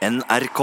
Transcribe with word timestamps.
NRK. 0.00 0.60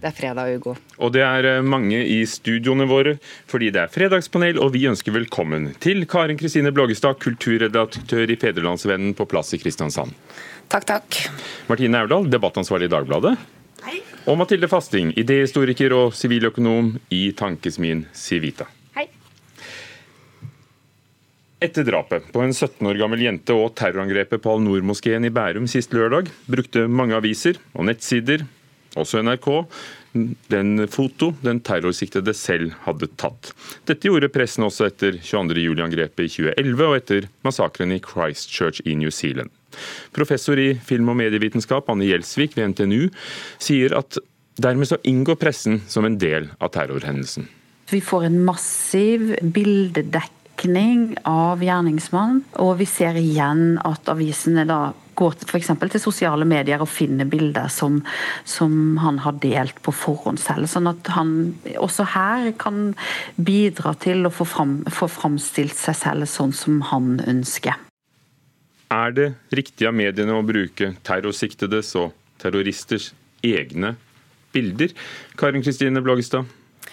Det 0.00 0.08
er 0.08 0.14
fredag, 0.16 0.48
Ugo. 0.56 0.72
Og 0.96 1.12
det 1.12 1.20
er 1.26 1.48
eh, 1.50 1.58
mange 1.60 1.98
i 2.00 2.22
studioene 2.24 2.86
våre, 2.88 3.18
fordi 3.52 3.68
det 3.74 3.82
er 3.82 3.92
fredagspanel, 3.92 4.56
og 4.64 4.72
vi 4.72 4.86
ønsker 4.88 5.12
velkommen 5.12 5.74
til 5.84 6.06
Karin 6.08 6.40
Kristine 6.40 6.72
Blågestad, 6.72 7.20
kulturredaktør 7.20 8.32
i 8.32 8.40
Federlandsvennen 8.40 9.12
på 9.18 9.28
plass 9.28 9.52
i 9.52 9.60
Kristiansand. 9.60 10.16
Takk, 10.72 10.88
takk. 10.88 11.20
Martine 11.68 12.00
Aurdal, 12.00 12.32
debattansvarlig 12.32 12.88
i 12.88 12.96
Dagbladet. 12.96 13.36
Hei. 13.84 14.00
Og 14.24 14.40
Mathilde 14.40 14.72
Fasting, 14.72 15.12
idéhistoriker 15.20 15.92
og 16.00 16.16
siviløkonom 16.16 16.94
i 17.12 17.26
Tankesmien 17.36 18.06
Civita. 18.16 18.72
Etter 21.62 21.84
drapet 21.86 22.24
på 22.34 22.40
en 22.42 22.50
17 22.50 22.86
år 22.90 22.98
gammel 22.98 23.20
jente 23.22 23.54
og 23.54 23.76
terrorangrepet 23.78 24.42
på 24.42 24.50
Al-Noor-moskeen 24.56 25.28
i 25.28 25.30
Bærum 25.30 25.68
sist 25.70 25.92
lørdag, 25.94 26.26
brukte 26.50 26.88
mange 26.90 27.14
aviser 27.14 27.60
og 27.76 27.86
nettsider, 27.86 28.42
også 28.98 29.22
NRK, 29.22 29.46
den 30.50 30.88
foto 30.90 31.30
den 31.44 31.60
terrorsiktede 31.62 32.34
selv 32.34 32.74
hadde 32.82 33.06
tatt. 33.14 33.52
Dette 33.86 34.10
gjorde 34.10 34.32
pressen 34.34 34.66
også 34.66 34.88
etter 34.90 35.20
22. 35.22 35.62
juli-angrepet 35.62 36.26
i 36.26 36.32
2011 36.34 36.84
og 36.88 36.98
etter 36.98 37.30
massakren 37.46 37.94
i 37.94 38.02
Christchurch 38.02 38.82
i 38.82 38.98
New 38.98 39.14
Zealand. 39.14 39.54
Professor 40.12 40.58
i 40.58 40.72
film- 40.82 41.14
og 41.14 41.20
medievitenskap 41.22 41.88
Anne 41.94 42.10
Gjelsvik 42.10 42.58
ved 42.58 42.74
NTNU 42.74 43.06
sier 43.62 43.94
at 44.02 44.18
dermed 44.58 44.90
så 44.90 44.98
inngår 45.06 45.38
pressen 45.46 45.78
som 45.86 46.10
en 46.10 46.18
del 46.18 46.50
av 46.58 46.74
terrorhendelsen. 46.74 47.46
Vi 47.92 48.02
får 48.02 48.26
en 48.26 48.42
massiv 48.44 49.30
bildedekning 50.62 51.16
av 51.24 51.62
gjerningsmannen, 51.62 52.44
og 52.60 52.78
vi 52.78 52.86
ser 52.86 53.16
igjen 53.16 53.78
at 53.82 54.08
avisene 54.08 54.64
da 54.66 54.92
går 55.14 55.34
f.eks. 55.44 55.68
til 55.78 56.00
sosiale 56.00 56.44
medier 56.44 56.80
og 56.80 56.88
finner 56.88 57.24
bilder 57.24 57.68
som, 57.68 58.02
som, 58.44 58.96
han 58.98 59.18
har 59.20 59.32
delt 59.42 59.82
på 59.82 59.92
forhånd 59.92 60.38
selv. 60.40 60.66
Sånn 60.66 60.86
at 60.86 61.06
han 61.12 61.54
også 61.76 62.04
her 62.14 62.52
kan 62.58 62.94
bidra 63.36 63.94
til 63.94 64.26
å 64.26 64.30
få, 64.30 64.44
fram, 64.44 64.84
få 64.88 65.08
framstilt 65.08 65.76
seg 65.76 65.96
selv 65.96 66.26
sånn 66.26 66.52
som 66.52 66.80
han 66.92 67.20
ønsker. 67.26 67.74
Er 68.92 69.12
det 69.12 69.34
riktig 69.52 69.86
av 69.88 69.94
mediene 69.94 70.36
å 70.36 70.44
bruke 70.44 70.94
terrorsiktedes 71.02 71.94
og 71.96 72.12
terroristers 72.40 73.12
egne 73.42 73.96
bilder? 74.52 74.92
Karin 75.36 75.64
Kristine 75.64 76.00
Blågestad? 76.00 76.48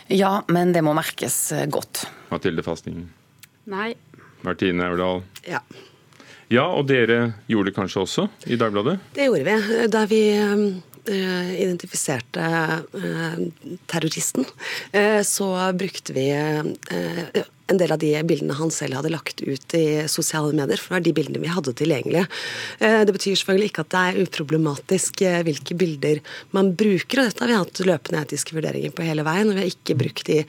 Ja, 0.08 0.42
men 0.48 0.74
det 0.74 0.84
må 0.84 0.96
merkes 0.98 1.52
godt. 1.70 2.08
Mathilde 2.32 2.64
Fasting? 2.66 3.08
Nei. 3.70 3.94
Martine 4.42 4.88
Aurdal? 4.88 5.24
Ja. 5.48 5.60
Ja, 6.50 6.64
og 6.74 6.88
dere 6.90 7.36
gjorde 7.50 7.70
det 7.70 7.76
kanskje 7.76 8.02
også 8.06 8.24
i 8.50 8.58
Dagbladet? 8.58 8.96
Det 9.14 9.28
gjorde 9.28 9.46
vi. 9.46 9.84
Da 9.94 10.02
vi 10.10 10.24
uh, 10.34 11.52
identifiserte 11.54 12.48
uh, 12.96 13.38
terroristen, 13.90 14.48
så 15.26 15.52
brukte 15.78 16.16
vi 16.16 16.26
en 17.70 17.78
del 17.78 17.94
av 17.94 18.00
de 18.02 18.10
bildene 18.26 18.56
han 18.58 18.72
selv 18.74 18.98
hadde 18.98 19.12
lagt 19.14 19.44
ut 19.46 19.76
i 19.78 19.86
sosiale 20.10 20.56
medier. 20.58 20.82
For 20.82 20.90
det 20.90 20.98
var 20.98 21.06
de 21.06 21.14
bildene 21.20 21.42
vi 21.44 21.52
hadde 21.54 21.76
tilgjengelige. 21.78 22.26
Det 22.82 23.14
betyr 23.14 23.38
selvfølgelig 23.38 23.70
ikke 23.70 23.86
at 23.86 23.92
det 23.94 24.02
er 24.02 24.20
uproblematisk 24.26 25.22
hvilke 25.46 25.78
bilder 25.78 26.22
man 26.58 26.74
bruker. 26.78 27.22
Og 27.22 27.30
dette 27.30 27.46
har 27.46 27.52
vi 27.52 27.60
hatt 27.60 27.84
løpende 27.86 28.24
etiske 28.26 28.58
vurderinger 28.58 28.96
på 28.98 29.06
hele 29.06 29.26
veien. 29.28 29.52
Og 29.52 29.58
vi 29.58 29.66
har 29.66 29.74
ikke 29.74 30.00
brukt 30.02 30.26
de 30.30 30.40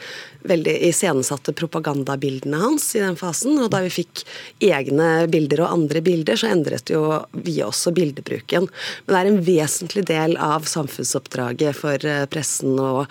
veldig 0.49 0.75
iscenesatte 0.89 1.53
propagandabildene 1.57 2.61
hans 2.61 2.89
i 2.97 3.03
den 3.03 3.19
fasen. 3.19 3.59
Og 3.61 3.71
da 3.73 3.83
vi 3.85 3.93
fikk 3.93 4.25
egne 4.65 5.27
bilder 5.31 5.65
og 5.65 5.75
andre 5.75 6.03
bilder, 6.05 6.41
så 6.41 6.51
endret 6.53 6.93
jo 6.93 7.05
vi 7.33 7.59
også 7.65 7.93
bildebruken. 7.97 8.69
Men 9.07 9.15
det 9.15 9.21
er 9.21 9.31
en 9.31 9.45
vesentlig 9.47 10.07
del 10.11 10.37
av 10.41 10.69
samfunnsoppdraget 10.71 11.77
for 11.77 12.11
pressen 12.33 12.79
å 12.81 13.07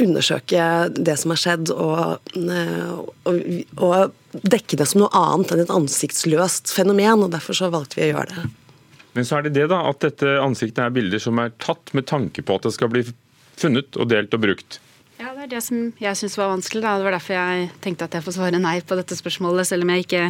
undersøke 0.00 0.66
det 0.96 1.16
som 1.20 1.34
har 1.34 1.40
skjedd, 1.40 1.72
og, 1.74 2.30
og, 3.28 3.40
og 3.84 4.44
dekke 4.54 4.78
det 4.80 4.86
som 4.88 5.02
noe 5.04 5.12
annet 5.18 5.52
enn 5.52 5.64
et 5.66 5.74
ansiktsløst 5.74 6.72
fenomen. 6.74 7.26
og 7.26 7.34
Derfor 7.34 7.58
så 7.58 7.72
valgte 7.74 8.00
vi 8.00 8.08
å 8.08 8.14
gjøre 8.14 8.30
det. 8.32 8.46
Men 9.14 9.26
så 9.26 9.38
er 9.38 9.46
det 9.46 9.54
det 9.54 9.68
da, 9.70 9.84
at 9.90 10.00
dette 10.02 10.38
ansiktet 10.42 10.80
er 10.82 10.94
bilder 10.94 11.22
som 11.22 11.38
er 11.38 11.52
tatt 11.62 11.92
med 11.94 12.08
tanke 12.10 12.42
på 12.42 12.56
at 12.56 12.66
det 12.66 12.74
skal 12.74 12.90
bli 12.90 13.04
funnet 13.54 13.94
og 14.00 14.10
delt 14.10 14.34
og 14.34 14.42
brukt. 14.42 14.80
Ja, 15.14 15.30
Det 15.34 15.44
er 15.44 15.50
det 15.52 15.62
som 15.62 15.92
jeg 16.02 16.18
syns 16.18 16.34
var 16.38 16.50
vanskelig. 16.50 16.82
Da. 16.82 16.96
Det 16.98 17.06
var 17.06 17.14
derfor 17.14 17.36
jeg 17.36 17.68
tenkte 17.84 18.08
at 18.08 18.16
jeg 18.18 18.24
får 18.26 18.34
svare 18.34 18.58
nei 18.58 18.80
på 18.82 18.96
dette 18.98 19.14
spørsmålet, 19.14 19.68
selv 19.68 19.86
om 19.86 19.92
jeg 19.94 20.06
ikke 20.06 20.24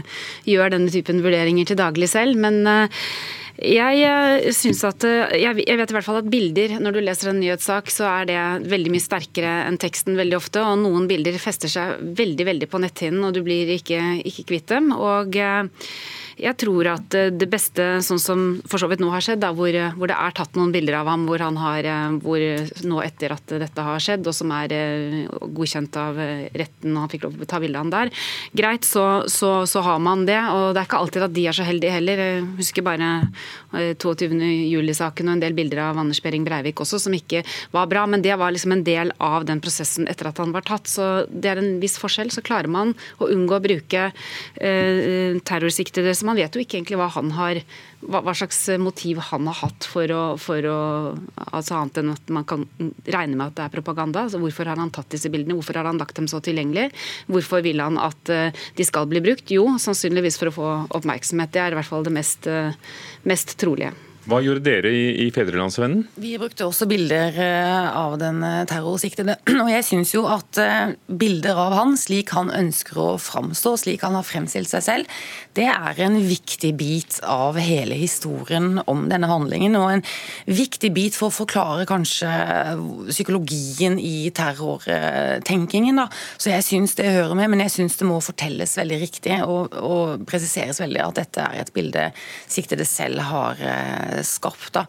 gjør 0.50 0.74
denne 0.76 0.92
typen 0.92 1.22
vurderinger 1.24 1.70
til 1.70 1.80
daglig 1.80 2.10
selv. 2.12 2.36
Men 2.36 2.60
uh, 2.68 3.04
jeg 3.54 4.54
synes 4.56 4.80
at 4.88 5.04
jeg 5.38 5.54
vet 5.54 5.68
i 5.70 5.94
hvert 5.94 6.06
fall 6.06 6.18
at 6.18 6.30
bilder, 6.30 6.76
når 6.82 6.96
du 6.96 7.00
leser 7.04 7.30
en 7.30 7.38
nyhetssak, 7.38 7.92
så 7.92 8.08
er 8.10 8.26
det 8.30 8.40
veldig 8.72 8.90
mye 8.94 9.04
sterkere 9.04 9.54
enn 9.68 9.78
teksten 9.78 10.18
veldig 10.18 10.40
ofte. 10.40 10.64
Og 10.64 10.82
noen 10.82 11.06
bilder 11.10 11.38
fester 11.42 11.70
seg 11.70 12.02
veldig 12.18 12.48
veldig 12.50 12.70
på 12.70 12.82
netthinnen, 12.82 13.22
og 13.28 13.36
du 13.36 13.44
blir 13.46 13.70
ikke, 13.76 14.00
ikke 14.26 14.48
kvitt 14.50 14.74
dem. 14.74 14.90
Og 14.96 15.38
jeg 16.34 16.58
tror 16.58 16.88
at 16.90 17.14
det 17.38 17.46
beste, 17.50 17.84
sånn 18.02 18.18
som 18.18 18.42
for 18.66 18.82
så 18.82 18.88
vidt 18.90 19.02
nå 19.02 19.10
har 19.12 19.22
skjedd, 19.22 19.42
da, 19.44 19.52
hvor, 19.54 19.70
hvor, 19.94 20.10
det 20.10 20.16
er 20.18 20.34
tatt 20.34 20.58
noen 20.58 20.72
bilder 20.74 20.98
av 21.00 21.10
ham 21.12 21.26
hvor 21.28 21.42
han 21.42 21.58
har, 21.60 21.86
hvor 22.24 22.42
nå 22.82 23.00
etter 23.04 23.36
at 23.36 23.54
dette 23.62 23.84
har 23.86 24.02
skjedd, 24.02 24.26
og 24.26 24.34
som 24.34 24.50
er 24.56 24.74
godkjent 25.30 25.98
av 26.00 26.18
retten, 26.18 26.94
og 26.94 27.04
han 27.04 27.12
fikk 27.12 27.28
lov 27.28 27.36
til 27.36 27.46
å 27.46 27.50
ta 27.54 27.62
bilde 27.62 27.78
av 27.78 27.86
ham 27.86 27.94
der, 27.94 28.26
greit, 28.56 28.88
så, 28.88 29.06
så, 29.30 29.52
så, 29.70 29.84
har 29.84 30.02
man 30.02 30.26
det. 30.26 30.40
Og 30.54 30.72
det 30.74 30.82
er 30.82 30.88
ikke 30.88 31.02
alltid 31.04 31.28
at 31.28 31.36
de 31.36 31.46
er 31.46 31.56
så 31.56 31.66
heldige 31.68 31.94
heller. 31.94 32.24
Jeg 32.24 32.44
husker 32.58 32.86
bare 32.86 33.10
22. 33.72 34.38
juli-saken 34.72 35.30
og 35.30 35.36
en 35.36 35.44
del 35.44 35.56
bilder 35.56 35.84
av 35.88 36.00
Anders 36.02 36.22
Behring 36.24 36.46
Breivik 36.46 36.82
også, 36.84 37.00
som 37.06 37.16
ikke 37.16 37.44
var 37.74 37.88
bra. 37.90 38.04
Men 38.10 38.24
det 38.24 38.36
var 38.40 38.54
liksom 38.54 38.76
en 38.76 38.84
del 38.86 39.12
av 39.22 39.46
den 39.48 39.62
prosessen 39.64 40.08
etter 40.10 40.30
at 40.30 40.42
han 40.42 40.54
var 40.54 40.66
tatt. 40.66 40.90
Så 40.90 41.08
det 41.30 41.52
er 41.52 41.62
en 41.62 41.78
viss 41.82 41.98
forskjell. 42.02 42.32
Så 42.34 42.44
klarer 42.44 42.70
man 42.70 42.94
å 43.18 43.30
unngå 43.30 43.58
å 43.58 43.64
bruke 43.64 44.08
eh, 44.10 45.40
terrorsiktede 45.44 46.14
man 46.24 46.38
vet 46.38 46.54
jo 46.54 46.62
ikke 46.62 46.78
egentlig 46.78 46.98
hva 46.98 47.10
han 47.12 47.32
har 47.36 47.60
hva, 48.04 48.20
hva 48.24 48.34
slags 48.36 48.58
motiv 48.80 49.20
han 49.30 49.48
har 49.48 49.56
hatt 49.62 49.86
for 49.88 50.10
å, 50.12 50.22
for 50.40 50.66
å, 50.68 50.78
altså 51.46 51.78
Annet 51.78 52.00
enn 52.00 52.12
at 52.12 52.32
man 52.34 52.46
kan 52.48 52.66
regne 52.76 53.38
med 53.38 53.46
at 53.48 53.56
det 53.58 53.64
er 53.66 53.74
propaganda. 53.74 54.24
altså 54.24 54.40
Hvorfor 54.42 54.68
har 54.70 54.80
han 54.80 54.92
tatt 54.94 55.10
disse 55.14 55.30
bildene? 55.32 55.56
Hvorfor 55.58 55.78
har 55.80 55.88
han 55.88 56.00
lagt 56.00 56.18
dem 56.18 56.28
så 56.30 56.40
tilgjengelig? 56.44 56.90
Hvorfor 57.30 57.64
vil 57.64 57.82
han 57.82 57.98
at 58.00 58.32
uh, 58.32 58.66
de 58.76 58.86
skal 58.86 59.08
bli 59.10 59.22
brukt? 59.24 59.50
Jo, 59.54 59.66
sannsynligvis 59.80 60.38
for 60.40 60.50
å 60.50 60.54
få 60.54 60.70
oppmerksomhet. 60.98 61.52
Det 61.54 61.62
er 61.64 61.74
i 61.74 61.78
hvert 61.80 61.90
fall 61.90 62.06
det 62.06 62.14
mest, 62.14 62.48
uh, 62.50 62.76
mest 63.24 63.56
trolige. 63.56 63.92
Hva 64.24 64.40
gjorde 64.40 64.64
dere 64.64 64.90
i, 64.94 65.04
i 65.26 65.30
Fedrelandsvennen? 65.34 66.06
Vi 66.20 66.34
brukte 66.40 66.66
også 66.68 66.88
bilder 66.88 67.36
eh, 67.36 67.88
av 67.98 68.16
den 68.20 68.40
terrorsiktede. 68.70 69.36
Og 69.64 69.70
jeg 69.72 69.86
syns 69.86 70.14
jo 70.14 70.24
at 70.30 70.60
bilder 71.06 71.58
av 71.60 71.76
han, 71.76 71.96
slik 72.00 72.32
han 72.36 72.52
ønsker 72.54 73.00
å 73.00 73.08
framstå, 73.20 73.74
slik 73.84 74.04
han 74.06 74.16
har 74.16 74.26
fremstilt 74.26 74.70
seg 74.70 74.84
selv, 74.86 75.24
det 75.54 75.66
er 75.70 76.00
en 76.02 76.16
viktig 76.26 76.72
bit 76.74 77.20
av 77.22 77.58
hele 77.62 77.94
historien 77.94 78.80
om 78.90 79.04
denne 79.10 79.28
handlingen. 79.30 79.76
Og 79.78 79.92
en 79.92 80.04
viktig 80.50 80.90
bit 80.94 81.14
for 81.14 81.30
å 81.30 81.34
forklare 81.34 81.86
kanskje 81.86 82.30
psykologien 83.10 84.00
i 84.00 84.30
terrortenkingen. 84.34 86.00
Da. 86.00 86.08
Så 86.38 86.50
jeg 86.50 86.66
syns 86.66 86.96
det 86.98 87.12
hører 87.14 87.36
med, 87.38 87.52
men 87.52 87.64
jeg 87.66 87.74
syns 87.76 87.98
det 88.00 88.08
må 88.08 88.18
fortelles 88.24 88.74
veldig 88.80 89.00
riktig 89.04 89.38
og, 89.44 89.76
og, 89.78 90.26
presiseres 90.28 90.80
veldig 90.82 91.02
at 91.04 91.20
dette 91.20 91.44
er 91.44 91.62
et 91.62 91.72
bilde 91.74 92.08
siktede 92.50 92.86
selv 92.88 93.22
har 93.28 93.60
skapt. 94.26 94.70
Da. 94.74 94.84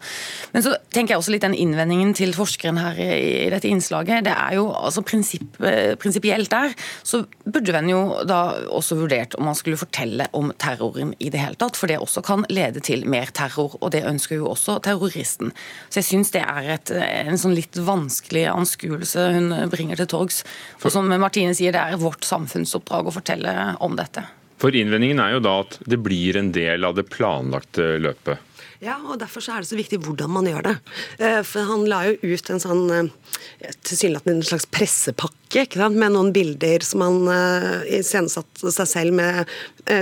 Men 0.52 0.64
så 0.64 0.74
tenker 0.94 1.14
jeg 1.14 1.22
også 1.22 1.34
litt 1.34 1.44
den 1.46 1.56
innvendingen 1.56 2.14
til 2.16 2.34
forskeren 2.36 2.78
her 2.80 2.98
i, 3.00 3.08
i 3.46 3.50
dette 3.52 3.68
innslaget. 3.70 4.24
Det 4.26 4.34
er 4.34 4.56
jo 4.58 4.68
altså 4.70 5.02
prinsipp, 5.06 5.58
eh, 5.64 5.94
prinsipielt 6.00 6.50
der, 6.52 6.74
så 7.06 7.24
burde 7.44 7.76
en 7.76 7.90
jo 7.90 8.02
da 8.28 8.40
også 8.72 8.98
vurdert 9.00 9.36
om 9.38 9.48
man 9.50 9.58
skulle 9.58 9.80
fortelle 9.80 10.28
om 10.36 10.52
terroren 10.60 11.12
i 11.18 11.30
det 11.32 11.42
hele 11.42 11.58
tatt, 11.60 11.78
for 11.78 11.90
det 11.90 11.98
også 12.02 12.22
kan 12.26 12.46
lede 12.52 12.82
til 12.84 13.06
mer 13.10 13.32
terror. 13.34 13.76
Og 13.80 13.92
det 13.94 14.04
ønsker 14.08 14.40
jo 14.40 14.50
også 14.52 14.78
terroristen. 14.84 15.52
Så 15.90 16.00
jeg 16.00 16.10
syns 16.10 16.32
det 16.34 16.44
er 16.46 16.72
et, 16.76 16.94
en 16.94 17.40
sånn 17.40 17.56
litt 17.56 17.76
vanskelig 17.76 18.46
anskuelse 18.52 19.28
hun 19.36 19.52
bringer 19.72 20.00
til 20.00 20.10
torgs. 20.12 20.42
For 20.80 20.92
som 20.92 21.10
Martine 21.10 21.54
sier, 21.56 21.74
det 21.74 21.82
er 21.82 22.00
vårt 22.00 22.26
samfunnsoppdrag 22.26 23.08
å 23.08 23.14
fortelle 23.14 23.54
om 23.84 23.96
dette. 23.98 24.24
For 24.60 24.72
innvendingen 24.72 25.20
er 25.20 25.36
jo 25.36 25.42
da 25.44 25.58
at 25.66 25.76
det 25.84 25.98
blir 26.00 26.38
en 26.40 26.48
del 26.54 26.86
av 26.88 26.96
det 26.96 27.08
planlagte 27.12 27.96
løpet. 28.00 28.45
Ja, 28.84 28.98
og 29.00 29.20
derfor 29.22 29.44
er 29.48 29.64
det 29.64 29.70
så 29.70 29.78
viktig 29.78 30.02
hvordan 30.04 30.32
man 30.34 30.48
gjør 30.48 30.66
det. 30.66 30.74
Eh, 31.22 31.40
for 31.46 31.64
han 31.68 31.86
la 31.88 32.02
jo 32.10 32.34
ut 32.36 32.50
en 32.52 32.60
sånn 32.60 32.84
eh, 32.92 33.72
tilsynelatende 33.86 34.42
en 34.42 34.48
slags 34.50 34.68
pressepakke 34.68 35.62
ikke 35.62 35.80
sant? 35.80 35.96
med 35.96 36.12
noen 36.12 36.32
bilder 36.34 36.82
som 36.84 37.04
han 37.04 37.28
uh, 37.30 37.84
iscenesatte 37.94 38.72
seg 38.74 38.88
selv 38.90 39.14
med 39.16 39.52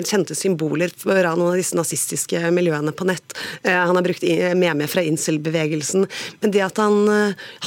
kjente 0.09 0.32
symboler 0.35 0.88
fra 0.97 1.35
noen 1.37 1.53
av 1.53 1.59
disse 1.61 1.76
nazistiske 1.76 2.41
miljøene 2.56 2.94
på 2.97 3.05
nett. 3.05 3.35
Han 3.69 3.93
har 3.93 4.06
brukt 4.06 4.25
meme 4.56 4.87
fra 4.88 5.03
incel-bevegelsen. 5.05 6.06
Men 6.41 6.55
det 6.55 6.62
at 6.65 6.81
han, 6.81 6.97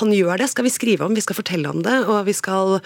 han, 0.01 0.15
gjør 0.17 0.41
det, 0.41 0.47
skal 0.49 0.65
vi 0.65 0.73
skrive 0.73 1.05
om, 1.05 1.13
vi 1.13 1.21
skal 1.21 1.37
fortelle 1.37 1.69
om 1.69 1.83
det. 1.85 1.99
Og 2.09 2.25
vi 2.25 2.33
skal 2.33 2.79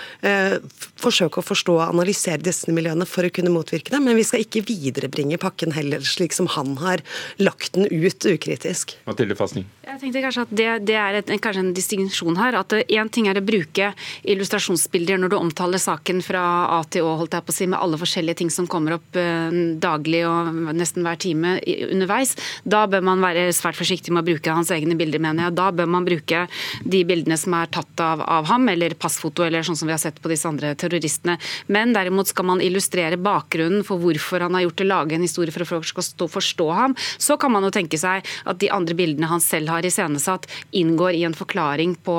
forsøke 1.00 1.40
å 1.40 1.48
forstå 1.48 1.78
og 1.78 1.86
analysere 1.86 2.44
disse 2.44 2.76
miljøene 2.76 3.08
for 3.08 3.24
å 3.24 3.32
kunne 3.32 3.56
motvirke 3.56 3.96
det. 3.96 4.04
Men 4.04 4.20
vi 4.20 4.28
skal 4.28 4.44
ikke 4.44 4.66
viderebringe 4.68 5.40
pakken 5.40 5.72
heller, 5.78 6.04
slik 6.04 6.36
som 6.36 6.52
han 6.52 6.76
har 6.84 7.00
lagt 7.40 7.80
den 7.80 7.88
ut 7.88 8.11
ut 8.12 8.26
ukritisk. 8.36 8.96
Mathilde 9.08 9.36
Fasting. 9.40 9.66
Jeg 9.82 10.00
tenkte 10.00 10.22
kanskje 10.24 10.44
at 10.46 10.52
Det, 10.56 10.68
det 10.88 10.96
er 10.96 11.18
et, 11.20 11.32
kanskje 11.42 11.64
en 11.66 11.74
distinksjon 11.76 12.38
her. 12.40 12.56
at 12.60 12.74
Én 12.88 13.10
ting 13.12 13.28
er 13.28 13.40
å 13.40 13.44
bruke 13.44 13.92
illustrasjonsbilder 14.24 15.20
når 15.20 15.34
du 15.34 15.38
omtaler 15.40 15.82
saken 15.82 16.22
fra 16.24 16.44
A 16.78 16.82
til 16.84 17.08
Å, 17.08 17.16
holdt 17.20 17.36
jeg 17.36 17.46
på 17.48 17.54
å 17.54 17.58
si, 17.58 17.68
med 17.72 17.80
alle 17.80 18.00
forskjellige 18.00 18.42
ting 18.42 18.52
som 18.54 18.68
kommer 18.72 18.98
opp 18.98 19.18
eh, 19.20 19.52
daglig 19.82 20.24
og 20.28 20.74
nesten 20.78 21.06
hver 21.06 21.20
time 21.22 21.58
underveis. 21.92 22.36
Da 22.64 22.86
bør 22.92 23.04
man 23.06 23.24
være 23.24 23.50
svært 23.56 23.80
forsiktig 23.80 24.14
med 24.14 24.24
å 24.24 24.30
bruke 24.32 24.56
hans 24.56 24.72
egne 24.74 24.98
bilder, 25.00 25.24
mener 25.24 25.50
jeg. 25.50 25.58
Da 25.60 25.70
bør 25.76 25.90
man 25.92 26.08
bruke 26.08 26.46
de 26.84 27.04
bildene 27.08 27.40
som 27.40 27.56
er 27.58 27.72
tatt 27.74 28.04
av, 28.04 28.24
av 28.24 28.50
ham, 28.52 28.70
eller 28.72 28.96
passfoto, 29.00 29.46
eller 29.46 29.66
sånn 29.66 29.80
som 29.80 29.90
vi 29.90 29.96
har 29.96 30.02
sett 30.02 30.22
på 30.22 30.32
disse 30.32 30.48
andre 30.50 30.74
terroristene. 30.80 31.38
Men 31.72 31.96
derimot 31.96 32.32
skal 32.32 32.48
man 32.48 32.64
illustrere 32.64 33.20
bakgrunnen 33.22 33.86
for 33.88 34.02
hvorfor 34.02 34.46
han 34.46 34.58
har 34.58 34.68
gjort 34.68 34.82
det, 34.82 34.90
lage 34.92 35.18
en 35.18 35.26
historie 35.26 35.54
for 35.54 35.66
at 35.66 35.72
folk 35.74 35.90
skal 35.90 36.06
stå, 36.06 36.30
forstå 36.32 36.70
ham, 36.78 36.96
så 37.18 37.38
kan 37.42 37.54
man 37.54 37.66
jo 37.68 37.74
tenke 37.74 38.00
seg 38.02 38.28
at 38.50 38.62
de 38.62 38.72
andre 38.74 38.98
bildene 38.98 39.30
han 39.32 39.44
selv 39.44 39.72
har 39.74 39.88
iscenesatt, 39.88 40.48
inngår 40.76 41.18
i 41.18 41.26
en 41.28 41.38
forklaring 41.38 41.96
på 42.06 42.18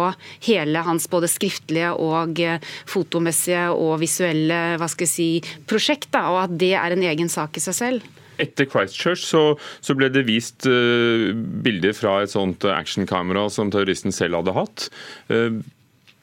hele 0.49 0.87
hans 0.87 1.09
både 1.11 1.31
skriftlige 1.31 1.93
og 1.99 2.41
eh, 2.43 2.63
fotomessige 2.89 3.69
og 3.75 3.99
visuelle 4.03 4.63
hva 4.81 4.89
skal 4.91 5.09
jeg 5.09 5.13
si, 5.13 5.31
prosjekt, 5.69 6.11
da, 6.15 6.27
og 6.33 6.43
at 6.47 6.59
det 6.61 6.75
er 6.79 6.95
en 6.95 7.07
egen 7.13 7.31
sak 7.33 7.59
i 7.59 7.65
seg 7.65 7.79
selv. 7.79 8.11
Etter 8.41 8.67
Christchurch 8.67 9.23
så, 9.27 9.43
så 9.85 9.95
ble 9.97 10.09
det 10.13 10.25
vist 10.27 10.67
uh, 10.67 11.31
bilder 11.35 11.95
fra 11.97 12.17
et 12.23 12.33
sånt 12.33 12.65
actionkamera 12.67 13.45
som 13.53 13.71
terroristen 13.73 14.15
selv 14.15 14.41
hadde 14.41 14.57
hatt. 14.57 14.89
Uh, 15.31 15.61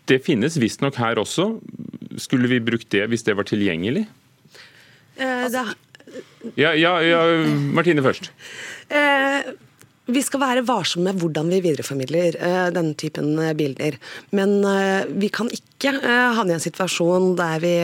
det 0.10 0.24
finnes 0.26 0.58
visstnok 0.60 0.98
her 1.00 1.22
også. 1.22 1.52
Skulle 2.20 2.50
vi 2.52 2.64
brukt 2.66 2.90
det 2.96 3.06
hvis 3.12 3.26
det 3.28 3.38
var 3.38 3.48
tilgjengelig? 3.50 4.08
Uh, 5.20 5.46
det... 5.54 5.64
Ja, 6.60 6.74
ja, 6.78 6.94
ja, 7.04 7.24
Martine 7.76 8.04
først. 8.06 8.32
Eh, 8.90 9.52
vi 10.10 10.22
skal 10.26 10.42
være 10.42 10.66
varsomme 10.68 11.12
med 11.12 11.22
hvordan 11.22 11.52
vi 11.52 11.62
videreformidler 11.66 12.38
eh, 12.40 12.70
denne 12.74 12.96
typen 12.98 13.36
bilder. 13.60 14.00
Men 14.36 14.60
eh, 14.66 15.10
vi 15.20 15.30
kan 15.34 15.52
ikke 15.54 15.98
havne 16.00 16.56
i 16.56 16.58
en 16.58 16.64
situasjon 16.64 17.36
der 17.40 17.62
vi 17.64 17.76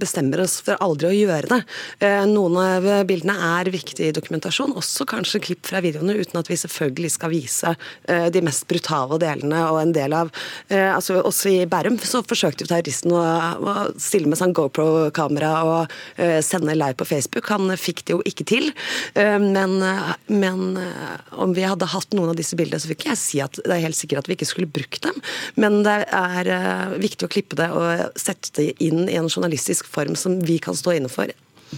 bestemmer 0.00 0.42
oss 0.44 0.58
for 0.64 0.78
aldri 0.84 1.10
å 1.10 1.16
gjøre 1.16 1.50
det. 1.50 1.60
Eh, 2.04 2.22
noen 2.30 2.56
av 2.60 2.86
bildene 3.08 3.34
er 3.58 3.70
viktig 3.72 4.10
dokumentasjon, 4.16 4.74
også 4.78 5.06
kanskje 5.08 5.42
klipp 5.44 5.68
fra 5.68 5.82
videoene, 5.84 6.16
uten 6.18 6.40
at 6.40 6.50
vi 6.50 6.58
selvfølgelig 6.60 7.12
skal 7.14 7.32
vise 7.32 7.74
eh, 7.74 8.28
de 8.34 8.42
mest 8.44 8.66
brutale 8.70 9.18
delene. 9.22 9.62
og 9.70 9.80
en 9.82 9.94
del 9.94 10.16
av, 10.16 10.32
eh, 10.68 10.90
altså 10.94 11.20
Også 11.24 11.50
i 11.50 11.66
Bærum 11.70 11.96
så 12.02 12.22
forsøkte 12.26 12.66
terroristen 12.68 13.12
å, 13.14 13.22
å 13.22 13.74
stille 14.00 14.28
med 14.28 14.38
sånn 14.38 14.52
GoPro-kamera 14.54 15.52
og 15.64 15.94
sende 16.44 16.74
live 16.76 16.96
på 16.98 17.06
Facebook. 17.08 17.48
Han 17.48 17.70
fikk 17.78 18.04
det 18.04 18.14
jo 18.14 18.20
ikke 18.28 18.44
til. 18.48 18.66
Men, 19.14 19.76
men 20.28 20.78
om 21.32 21.54
vi 21.56 21.64
hadde 21.64 21.88
hatt 21.90 22.14
noen 22.16 22.32
av 22.32 22.38
disse 22.38 22.58
bildene, 22.58 22.80
så 22.82 22.90
vil 22.90 22.98
ikke 22.98 23.12
jeg 23.12 23.20
si 23.20 23.40
at 23.44 23.58
det 23.62 23.72
er 23.72 23.84
helt 23.86 23.98
sikkert 23.98 24.24
at 24.24 24.30
vi 24.30 24.36
ikke 24.36 24.48
skulle 24.50 24.70
brukt 24.74 25.00
dem. 25.06 25.16
Men 25.60 25.80
det 25.86 25.96
er 26.10 26.50
viktig 27.00 27.28
å 27.28 27.32
klippe 27.32 27.58
det 27.58 27.70
og 27.74 28.18
sette 28.20 28.52
det 28.58 28.68
inn 28.84 29.06
i 29.08 29.18
en 29.20 29.30
journalistisk 29.30 29.83
politisk 29.84 29.94
form 29.94 30.16
som 30.16 30.40
vi 30.40 30.58
kan 30.58 30.74
stå 30.74 30.94
inne 30.96 31.08
for. 31.08 31.26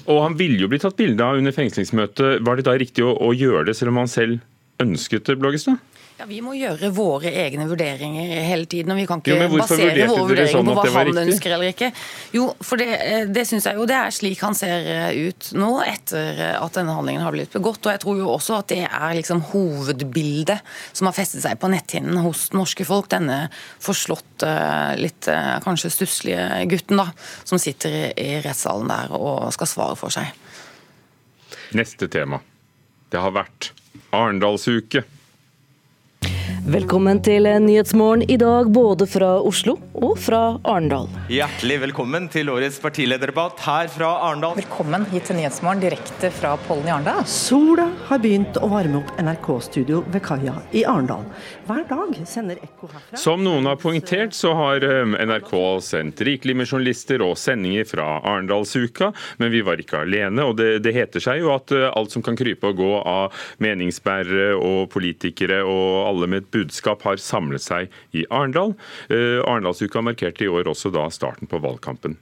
Og 0.07 0.23
Han 0.23 0.37
ville 0.37 0.61
jo 0.61 0.69
bli 0.69 0.79
tatt 0.79 0.97
bilde 0.97 1.23
av 1.25 1.37
under 1.39 1.53
fengslingsmøtet. 1.53 2.43
Var 2.45 2.57
det 2.57 2.65
da 2.65 2.77
riktig 2.77 3.05
å, 3.05 3.17
å 3.17 3.33
gjøre 3.33 3.67
det, 3.67 3.77
selv 3.77 3.91
om 3.93 3.99
han 3.99 4.09
selv 4.09 4.41
ønsket 4.81 5.27
det, 5.27 5.39
Bloggestad? 5.41 5.79
Ja, 6.17 6.25
Vi 6.25 6.39
må 6.41 6.55
gjøre 6.57 6.89
våre 6.97 7.29
egne 7.29 7.67
vurderinger 7.69 8.31
hele 8.47 8.65
tiden. 8.65 8.93
og 8.95 8.97
Vi 8.97 9.07
kan 9.09 9.21
ikke 9.21 9.35
jo, 9.37 9.59
basere 9.61 10.07
våre 10.09 10.23
vurderinger 10.31 10.53
sånn 10.55 10.69
på 10.71 10.75
hva 10.79 10.85
han 10.95 11.09
riktig? 11.11 11.25
ønsker 11.27 11.53
eller 11.53 11.73
ikke. 11.75 11.91
Jo, 12.33 12.45
for 12.65 12.77
Det, 12.81 12.87
eh, 12.89 13.25
det 13.27 13.47
synes 13.47 13.65
jeg 13.69 13.77
jo 13.77 13.85
det 13.85 13.97
er 13.97 14.15
slik 14.17 14.41
han 14.41 14.55
ser 14.55 14.87
eh, 14.89 15.29
ut 15.29 15.51
nå, 15.53 15.83
etter 15.85 16.41
eh, 16.41 16.57
at 16.63 16.73
denne 16.73 16.95
handlingen 16.97 17.21
har 17.21 17.33
blitt 17.33 17.53
begått. 17.53 17.85
Og 17.85 17.93
jeg 17.93 18.01
tror 18.01 18.17
jo 18.17 18.31
også 18.33 18.57
at 18.59 18.69
det 18.73 18.89
er 18.89 19.15
liksom 19.19 19.43
hovedbildet 19.53 20.61
som 20.97 21.07
har 21.07 21.13
festet 21.13 21.43
seg 21.45 21.59
på 21.61 21.69
netthinnen 21.69 22.17
hos 22.25 22.49
norske 22.57 22.87
folk. 22.89 23.11
Denne 23.13 23.51
forslåtte, 23.79 24.97
litt 24.97 25.29
kanskje 25.65 25.91
stusslige 25.93 26.65
gutten 26.71 26.97
da, 26.97 27.11
som 27.45 27.59
sitter 27.61 28.15
i 28.17 28.41
rettssalen 28.41 28.89
der 28.89 29.13
og 29.13 29.53
skal 29.53 29.69
svare 29.69 29.97
for 30.01 30.09
seg. 30.09 30.33
Neste 31.77 32.09
tema. 32.09 32.41
Det 33.13 33.21
har 33.21 33.37
vært 33.37 33.73
Arendalsuke. 34.17 35.05
Velkommen 36.67 37.21
til 37.23 37.47
Nyhetsmorgen 37.63 38.25
i 38.27 38.35
dag, 38.43 38.73
både 38.75 39.07
fra 39.07 39.37
Oslo 39.39 39.77
og 39.95 40.17
fra 40.19 40.57
Arendal. 40.67 41.07
Hjertelig 41.31 41.77
velkommen 41.85 42.25
til 42.33 42.49
årets 42.51 42.81
partilederdebatt 42.83 43.61
her 43.63 43.87
fra 43.93 44.09
Arendal. 44.27 44.57
Velkommen 44.59 45.05
hit 45.13 45.29
til 45.31 45.39
Nyhetsmorgen 45.39 45.85
direkte 45.85 46.33
fra 46.35 46.57
Pollen 46.65 46.89
i 46.89 46.93
Arendal. 46.97 47.23
Sola 47.31 47.85
har 48.09 48.19
begynt 48.25 48.59
å 48.59 48.71
varme 48.73 48.99
opp 48.99 49.13
NRK-studio 49.23 50.01
ved 50.11 50.25
kaia 50.27 50.57
i 50.75 50.83
Arendal. 50.91 51.23
Hver 51.69 51.85
dag 51.87 52.19
sender 52.27 52.59
Ekko 52.59 52.91
herfra 52.91 53.23
Som 53.23 53.47
noen 53.47 53.71
har 53.71 53.79
poengtert, 53.79 54.35
så 54.35 54.51
har 54.59 54.83
um, 54.83 55.15
NRK 55.15 55.55
sendt 55.87 56.25
rikelig 56.27 56.59
med 56.59 56.67
journalister 56.67 57.23
og 57.29 57.37
sendinger 57.39 57.87
fra 57.87 58.09
Arendalsuka, 58.25 59.13
men 59.39 59.55
vi 59.55 59.63
var 59.63 59.79
ikke 59.79 60.03
alene. 60.03 60.43
og 60.43 60.59
det, 60.59 60.81
det 60.83 60.97
heter 60.99 61.23
seg 61.23 61.45
jo 61.45 61.55
at 61.55 61.71
uh, 61.71 61.93
alt 61.95 62.11
som 62.11 62.27
kan 62.27 62.35
krype 62.35 62.75
og 62.75 62.83
gå 62.83 62.93
av 63.07 63.47
meningsbærere 63.63 64.51
og 64.59 64.91
politikere 64.91 65.63
og 65.63 66.11
alle 66.11 66.33
med 66.35 66.43
et 66.43 66.53
budskap 66.57 67.05
har 67.07 67.21
samlet 67.21 67.65
seg 67.65 67.93
i 68.17 68.25
Arendal. 68.31 68.75
Eh, 69.13 69.41
Arendalsuka 69.45 70.03
markerte 70.05 70.47
i 70.47 70.53
år 70.53 70.73
også 70.73 70.93
da 70.95 71.07
starten 71.13 71.51
på 71.51 71.61
valgkampen. 71.63 72.17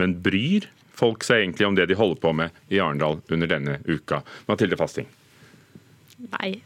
Men 0.00 0.18
bryr 0.24 0.70
folk 0.96 1.24
seg 1.26 1.44
egentlig 1.44 1.68
om 1.68 1.78
det 1.78 1.90
de 1.90 1.98
holder 1.98 2.20
på 2.22 2.34
med 2.36 2.60
i 2.72 2.80
Arendal 2.80 3.20
under 3.28 3.50
denne 3.50 3.80
uka? 3.88 4.22
Mathilde 4.50 4.78
Fasting. 4.80 5.08
Nei. 6.36 6.60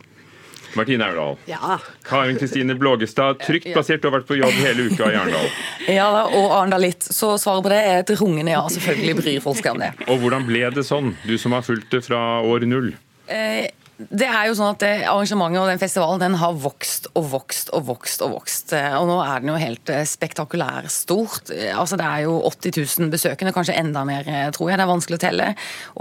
Martine 0.75 1.07
Aurdal. 1.07 1.37
Ja. 1.47 1.79
Karin 2.03 2.39
Kristine 2.39 2.75
Blågestad, 2.75 3.39
trygt 3.47 3.69
plassert 3.73 4.05
og 4.05 4.11
har 4.11 4.19
vært 4.19 4.27
på 4.27 4.39
jobb 4.41 4.57
hele 4.59 4.89
uka 4.91 5.11
i 5.13 5.19
Arendal. 5.19 5.49
Ja, 5.85 6.09
og 6.25 6.49
Arendal 6.49 6.81
litt. 6.87 7.05
Så 7.05 7.35
svaret 7.39 7.67
på 7.67 7.71
det 7.71 7.81
er 7.85 7.99
et 8.01 8.11
rungende 8.17 8.55
ja. 8.55 8.63
Selvfølgelig 8.73 9.17
bryr 9.21 9.43
folk 9.45 9.61
seg 9.61 9.75
om 9.75 9.83
det. 9.85 9.91
Og 10.09 10.23
hvordan 10.23 10.47
ble 10.49 10.63
det 10.75 10.87
sånn, 10.89 11.13
du 11.29 11.37
som 11.41 11.55
har 11.55 11.65
fulgt 11.67 11.93
det 11.93 12.01
fra 12.07 12.21
år 12.41 12.65
null? 12.69 12.95
Eh, 13.29 13.69
det 13.95 14.27
er 14.27 14.49
jo 14.49 14.57
sånn 14.59 14.73
at 14.73 14.83
Arrangementet 15.07 15.61
og 15.61 15.69
den 15.71 15.79
festivalen 15.79 16.23
den 16.23 16.37
har 16.41 16.57
vokst 16.59 17.07
og 17.15 17.29
vokst 17.31 17.71
og 17.77 17.85
vokst. 17.87 18.25
Og 18.27 18.33
vokst. 18.35 18.75
Eh, 18.75 18.97
og 18.99 19.07
nå 19.07 19.21
er 19.23 19.43
den 19.43 19.53
jo 19.53 19.61
helt 19.61 19.93
eh, 19.93 20.03
spektakulær 20.09 20.89
stort. 20.91 21.53
Eh, 21.55 21.71
Altså 21.75 21.99
Det 22.01 22.07
er 22.07 22.25
jo 22.27 22.41
80 22.49 22.75
000 23.05 23.13
besøkende, 23.13 23.55
kanskje 23.55 23.79
enda 23.79 24.03
mer, 24.09 24.27
tror 24.55 24.71
jeg. 24.71 24.81
Det 24.81 24.85
er 24.85 24.91
vanskelig 24.91 25.19
å 25.19 25.23
telle. 25.23 25.49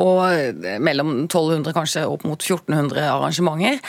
Og 0.01 0.59
mellom 0.81 1.15
1200 1.27 1.75
kanskje 1.75 2.05
opp 2.09 2.25
mot 2.25 2.41
1400 2.41 3.05
arrangementer. 3.11 3.81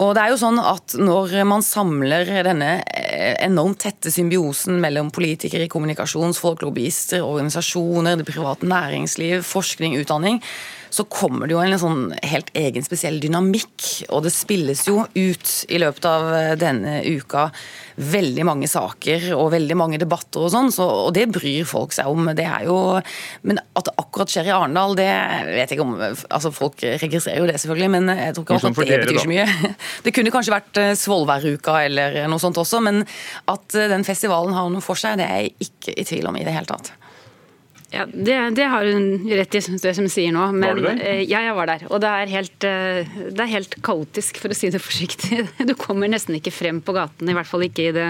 Og 0.00 0.14
det 0.16 0.22
er 0.22 0.32
jo 0.32 0.40
sånn 0.40 0.56
at 0.64 0.94
Når 0.96 1.34
man 1.44 1.62
samler 1.62 2.24
denne 2.46 2.70
enormt 3.44 3.82
tette 3.84 4.10
symbiosen 4.10 4.80
mellom 4.80 5.10
politikere, 5.14 5.68
kommunikasjonsfolk, 5.70 6.64
lobbyister, 6.64 7.22
organisasjoner, 7.22 8.16
det 8.18 8.26
private 8.26 8.66
næringsliv, 8.66 9.44
forskning, 9.46 9.98
utdanning, 10.00 10.40
så 10.90 11.04
kommer 11.06 11.46
det 11.46 11.54
jo 11.54 11.60
en 11.62 11.78
sånn 11.78 12.00
helt 12.26 12.50
egen 12.58 12.84
spesiell 12.84 13.20
dynamikk. 13.22 13.86
Og 14.10 14.24
det 14.26 14.32
spilles 14.34 14.82
jo 14.88 15.04
ut 15.14 15.52
i 15.70 15.78
løpet 15.80 16.08
av 16.10 16.26
eh, 16.34 16.54
denne 16.58 16.98
uka 17.06 17.48
veldig 18.00 18.46
mange 18.48 18.68
saker 18.70 19.28
og 19.36 19.50
veldig 19.52 19.76
mange 19.76 20.00
debatter 20.00 20.46
og 20.46 20.52
sånn, 20.52 20.70
så, 20.72 20.86
og 21.06 21.12
det 21.14 21.26
bryr 21.32 21.66
folk 21.68 21.94
seg 21.94 22.10
om. 22.10 22.32
Det 22.36 22.46
er 22.46 22.66
jo, 22.66 22.76
Men 23.46 23.60
at 23.60 23.86
det 23.86 23.96
akkurat 24.00 24.32
skjer 24.32 24.50
i 24.50 24.54
Arendal, 24.54 24.96
det 24.98 25.08
vet 25.50 25.70
jeg 25.70 25.78
ikke 25.78 25.86
om 25.86 25.96
altså 26.00 26.52
Folk 26.54 26.82
registrerer 26.82 27.38
jo 27.38 27.48
det, 27.48 27.58
selvfølgelig, 27.62 27.90
men 27.94 28.10
jeg 28.10 28.34
tror 28.36 28.44
ikke 28.46 28.58
at 28.58 28.80
det 28.80 29.00
betyr 29.04 29.20
så 29.22 29.30
mye. 29.30 29.46
Det 30.04 30.12
kunne 30.16 30.32
kanskje 30.32 30.54
vært 30.54 30.80
eh, 30.80 30.94
Svolværuka 30.98 31.76
eller 31.86 32.16
noe 32.30 32.42
sånt 32.42 32.58
også, 32.60 32.80
men 32.84 33.02
at 33.50 33.76
eh, 33.76 33.88
den 33.92 34.04
festivalen 34.06 34.56
har 34.56 34.70
noe 34.72 34.84
for 34.84 34.98
seg, 34.98 35.20
det 35.20 35.28
er 35.28 35.44
jeg 35.44 35.68
ikke 35.68 35.94
i 35.94 36.06
tvil 36.08 36.30
om 36.30 36.38
i 36.40 36.44
det 36.46 36.54
hele 36.56 36.68
tatt. 36.68 36.92
Ja, 37.90 38.04
det, 38.06 38.50
det, 38.54 38.64
har 38.70 38.86
hun 38.86 39.26
rett 39.26 39.54
i, 39.54 39.60
det 39.82 39.92
som 39.96 40.04
hun 40.06 40.12
sier 40.12 40.30
nå. 40.34 40.44
Men, 40.54 40.62
var 40.62 40.78
du 40.78 40.84
der? 40.84 41.00
Eh, 41.02 41.22
ja, 41.26 41.40
jeg 41.42 41.54
var 41.56 41.66
der. 41.72 41.82
Og 41.90 41.98
det 42.02 42.10
er, 42.22 42.30
helt, 42.30 42.66
eh, 42.66 43.08
det 43.34 43.42
er 43.42 43.50
helt 43.50 43.72
kaotisk, 43.82 44.38
for 44.38 44.54
å 44.54 44.56
si 44.56 44.70
det 44.70 44.82
forsiktig. 44.82 45.40
Du 45.70 45.74
kommer 45.78 46.10
nesten 46.10 46.36
ikke 46.38 46.52
frem 46.54 46.78
på 46.82 46.94
gaten, 46.94 47.28
i 47.30 47.34
hvert 47.34 47.48
fall 47.50 47.64
ikke 47.66 47.88
i 47.88 47.94
det 47.94 48.06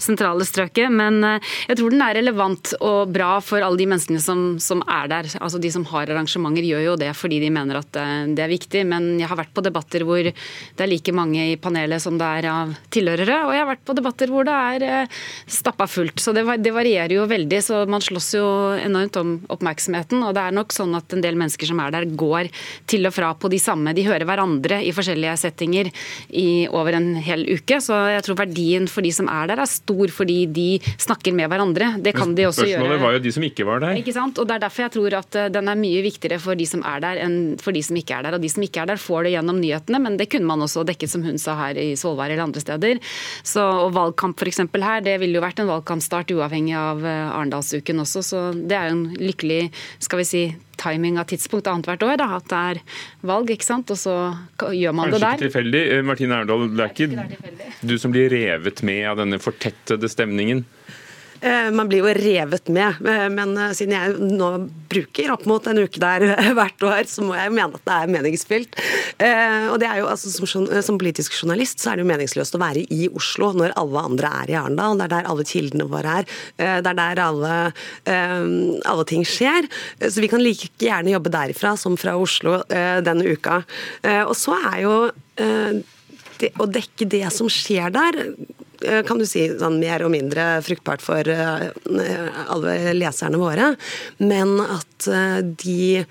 sentrale 0.00 0.44
strøket. 0.48 0.92
Men 0.92 1.24
eh, 1.24 1.52
jeg 1.70 1.80
tror 1.80 1.94
den 1.94 2.04
er 2.04 2.18
relevant 2.20 2.74
og 2.80 3.14
bra 3.14 3.30
for 3.44 3.64
alle 3.64 3.80
de 3.80 3.86
menneskene 3.88 4.20
som, 4.20 4.44
som 4.60 4.84
er 4.84 5.08
der. 5.14 5.30
Altså 5.40 5.60
De 5.62 5.72
som 5.72 5.86
har 5.94 6.12
arrangementer, 6.12 6.68
gjør 6.68 6.84
jo 6.90 6.98
det 7.00 7.10
fordi 7.16 7.40
de 7.40 7.48
mener 7.54 7.80
at 7.80 7.88
det 7.92 8.44
er 8.44 8.52
viktig. 8.52 8.84
Men 8.88 9.14
jeg 9.20 9.30
har 9.30 9.40
vært 9.40 9.54
på 9.56 9.64
debatter 9.64 10.04
hvor 10.04 10.20
det 10.20 10.84
er 10.84 10.90
like 10.90 11.14
mange 11.16 11.48
i 11.54 11.56
panelet 11.60 12.04
som 12.04 12.20
det 12.20 12.28
er 12.42 12.50
av 12.52 12.76
tilhørere. 12.92 13.40
Og 13.46 13.56
jeg 13.56 13.64
har 13.64 13.72
vært 13.72 13.84
på 13.88 13.96
debatter 13.96 14.32
hvor 14.32 14.46
det 14.48 14.60
er 14.84 15.20
stappa 15.48 15.88
fullt. 15.88 16.20
Så 16.20 16.36
det, 16.36 16.44
det 16.60 16.76
varierer 16.76 17.16
jo 17.16 17.26
veldig. 17.30 17.64
Så 17.64 17.82
man 17.88 18.04
slåss 18.04 18.32
jo 18.36 18.46
enormt 18.76 19.21
om 19.22 19.34
oppmerksomheten. 19.52 20.22
Og 20.26 20.34
det 20.36 20.44
er 20.44 20.56
nok 20.56 20.74
sånn 20.74 20.94
at 20.98 21.14
en 21.14 21.24
del 21.24 21.38
mennesker 21.38 21.70
som 21.70 21.80
er 21.82 21.94
der, 21.94 22.08
går 22.18 22.50
til 22.90 23.08
og 23.08 23.14
fra 23.16 23.32
på 23.38 23.50
de 23.52 23.60
samme. 23.62 23.94
De 23.96 24.06
hører 24.06 24.26
hverandre 24.28 24.80
i 24.84 24.92
forskjellige 24.94 25.38
settinger 25.44 25.90
i 26.28 26.66
over 26.70 26.98
en 26.98 27.12
hel 27.22 27.46
uke. 27.48 27.80
Så 27.82 27.96
jeg 28.12 28.26
tror 28.26 28.40
verdien 28.42 28.88
for 28.90 29.04
de 29.04 29.12
som 29.14 29.30
er 29.32 29.50
der, 29.50 29.62
er 29.62 29.70
stor 29.70 30.12
fordi 30.12 30.38
de 30.52 30.68
snakker 31.00 31.34
med 31.36 31.50
hverandre. 31.52 31.94
Det 32.02 32.14
kan 32.16 32.34
de 32.36 32.46
også 32.48 32.66
gjøre. 32.66 32.80
Spørsmålet 32.80 33.02
var 33.02 33.16
jo 33.16 33.22
de 33.26 33.34
som 33.34 33.46
ikke 33.48 33.66
var 33.68 33.84
der. 33.84 34.00
Ikke 34.02 34.16
sant? 34.16 34.38
Og 34.38 34.48
Det 34.48 34.56
er 34.56 34.64
derfor 34.66 34.86
jeg 34.86 34.94
tror 34.96 35.18
at 35.22 35.38
eh, 35.38 35.50
den 35.52 35.70
er 35.70 35.78
mye 35.78 36.02
viktigere 36.04 36.40
for 36.42 36.58
de 36.58 36.66
som 36.68 36.82
er 36.86 37.02
der, 37.04 37.20
enn 37.24 37.38
for 37.62 37.74
de 37.74 37.82
som 37.84 37.98
ikke 37.98 38.18
er 38.18 38.26
der. 38.26 38.36
Og 38.36 38.44
de 38.44 38.50
som 38.52 38.64
ikke 38.66 38.82
er 38.82 38.92
der, 38.92 39.00
får 39.00 39.26
det 39.26 39.34
gjennom 39.36 39.60
nyhetene, 39.62 40.00
men 40.02 40.18
det 40.20 40.28
kunne 40.32 40.48
man 40.48 40.64
også 40.64 40.84
dekket, 40.88 41.12
som 41.12 41.24
hun 41.26 41.40
sa 41.40 41.56
her 41.58 41.78
i 41.80 41.92
Svolvær 41.98 42.30
eller 42.32 42.44
andre 42.44 42.62
steder. 42.62 43.00
Så, 43.46 43.62
og 43.62 43.92
Valgkamp 43.96 44.40
f.eks. 44.42 44.62
her, 44.72 45.04
det 45.04 45.18
ville 45.22 45.38
jo 45.38 45.44
vært 45.44 45.62
en 45.62 45.70
valgkampstart 45.70 46.32
uavhengig 46.34 46.76
av 46.78 47.04
eh, 47.06 47.32
Arendalsuken 47.32 48.02
også, 48.02 48.24
så 48.26 48.42
det 48.56 48.76
er 48.78 48.90
jo 48.90 48.98
en 48.98 49.04
lykkelig 49.18 49.70
skal 50.02 50.22
vi 50.22 50.26
si, 50.28 50.42
timing 50.82 51.18
av 51.20 51.28
tidspunkt 51.30 51.68
annethvert 51.70 52.02
år. 52.06 52.16
Da, 52.20 52.28
at 52.38 52.48
det 52.50 52.62
er 52.72 52.80
valg, 53.32 53.52
ikke 53.54 53.66
sant? 53.66 53.92
og 53.92 54.00
så 54.00 54.16
gjør 54.58 54.96
man 54.96 55.10
Kanskje 55.10 55.18
det 55.18 55.22
der. 55.26 55.36
ikke 55.36 55.46
tilfeldig. 55.48 55.82
Eh, 55.96 56.02
Martine 56.06 56.40
Erdal, 56.42 56.66
det 56.72 56.86
er 56.86 56.96
ikke 56.96 57.86
du 57.92 57.96
som 57.98 58.14
blir 58.14 58.32
revet 58.32 58.82
med 58.86 59.04
av 59.12 59.22
denne 59.22 59.40
fortettede 59.42 60.10
stemningen? 60.10 60.64
Eh, 61.42 61.70
man 61.74 61.88
blir 61.90 62.04
jo 62.04 62.10
revet 62.14 62.68
med, 62.70 63.00
eh, 63.02 63.26
men 63.34 63.56
siden 63.74 63.96
jeg 63.96 64.14
nå 64.38 64.50
bruker 64.92 65.32
opp 65.34 65.46
mot 65.50 65.64
en 65.66 65.80
uke 65.82 65.98
der 66.02 66.22
hvert 66.58 66.84
år, 66.86 67.02
så 67.10 67.24
må 67.26 67.34
jeg 67.34 67.50
jo 67.50 67.56
mene 67.56 67.80
at 67.80 67.88
det 67.88 67.96
er 67.96 68.12
meningsfylt. 68.14 68.78
Og 69.72 69.76
det 69.80 69.88
er 69.88 70.00
jo, 70.00 70.08
altså, 70.10 70.30
som, 70.30 70.66
som, 70.70 70.98
politisk 71.00 71.34
journalist 71.34 71.82
så 71.82 71.92
er 71.92 71.98
det 71.98 72.04
jo 72.04 72.10
meningsløst 72.10 72.56
å 72.56 72.60
være 72.62 72.84
i 72.94 73.08
Oslo 73.10 73.50
når 73.56 73.74
alle 73.80 74.04
andre 74.10 74.32
er 74.42 74.52
i 74.52 74.56
Arendal. 74.58 74.98
Det 74.98 75.06
er 75.06 75.12
der 75.14 75.30
alle 75.32 75.46
kildene 75.48 75.86
våre 75.90 76.16
er. 76.20 76.28
Det 76.58 76.90
er 76.90 76.98
der 76.98 77.22
alle, 77.22 77.54
alle 78.06 79.06
ting 79.08 79.24
skjer. 79.28 79.68
Så 80.02 80.22
vi 80.22 80.30
kan 80.32 80.42
like 80.42 80.70
gjerne 80.82 81.14
jobbe 81.14 81.32
derifra 81.32 81.74
som 81.80 81.96
fra 82.00 82.14
Oslo 82.20 82.60
denne 82.68 83.32
uka. 83.32 83.62
Og 84.26 84.34
så 84.38 84.58
er 84.72 84.82
jo 84.84 84.96
å 86.58 86.66
dekke 86.70 87.06
det 87.10 87.24
som 87.34 87.50
skjer 87.52 87.92
der, 87.94 88.20
kan 89.06 89.20
du 89.20 89.26
si 89.28 89.46
sånn 89.58 89.80
mer 89.82 90.04
og 90.06 90.12
mindre 90.14 90.46
fruktbart 90.66 91.04
for 91.04 91.28
alle 91.32 92.76
leserne 92.96 93.40
våre. 93.40 93.72
Men 94.22 94.56
at 94.62 95.08
de 95.62 96.04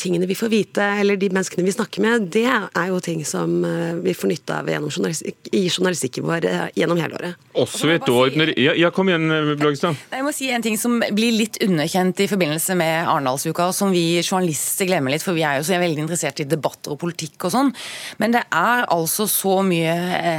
tingene 0.00 0.26
vi 0.30 0.36
får 0.38 0.48
vite, 0.52 0.84
eller 1.00 1.16
de 1.18 1.28
menneskene 1.34 1.64
vi 1.66 1.72
snakker 1.74 2.04
med, 2.04 2.28
det 2.30 2.46
er 2.46 2.86
jo 2.90 3.00
ting 3.02 3.24
som 3.26 3.64
vi 4.04 4.14
får 4.14 4.30
nytte 4.30 4.58
av 4.60 4.68
journalistikk, 4.70 5.50
i 5.56 5.64
journalistikken 5.66 6.26
vår 6.28 6.46
gjennom 6.78 7.00
hele 7.02 7.18
året. 7.18 7.48
Også 7.58 7.90
et 7.90 8.06
år 8.06 8.30
si... 8.30 8.46
ja, 8.62 8.76
ja, 8.78 8.90
kom 8.94 9.10
igjen, 9.10 9.26
Blågestad. 9.58 9.98
Jeg 10.14 10.22
må 10.22 10.30
si 10.34 10.50
en 10.54 10.62
ting 10.62 10.78
som 10.78 11.00
blir 11.16 11.34
litt 11.34 11.58
underkjent 11.64 12.22
i 12.22 12.28
forbindelse 12.30 12.76
med 12.78 13.08
Arendalsuka, 13.10 13.66
og 13.72 13.74
som 13.74 13.90
vi 13.90 14.20
journalister 14.20 14.86
glemmer 14.86 15.10
litt, 15.14 15.24
for 15.26 15.34
vi 15.34 15.42
er 15.46 15.58
jo 15.58 15.66
så 15.66 15.80
veldig 15.82 16.04
interessert 16.04 16.42
i 16.42 16.46
debatter 16.48 16.94
og 16.94 17.00
politikk 17.02 17.48
og 17.48 17.54
sånn. 17.56 17.72
Men 18.22 18.36
det 18.36 18.44
er 18.54 18.86
altså 18.94 19.26
så 19.30 19.60
mye 19.66 19.96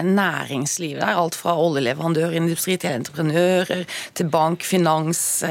næringsliv 0.08 1.02
der. 1.02 1.20
Alt 1.20 1.36
fra 1.36 1.58
oljeleverandørindustri 1.60 2.78
til 2.82 2.96
entreprenører, 3.02 3.84
til 4.16 4.32
bank, 4.32 4.64
finans. 4.64 5.44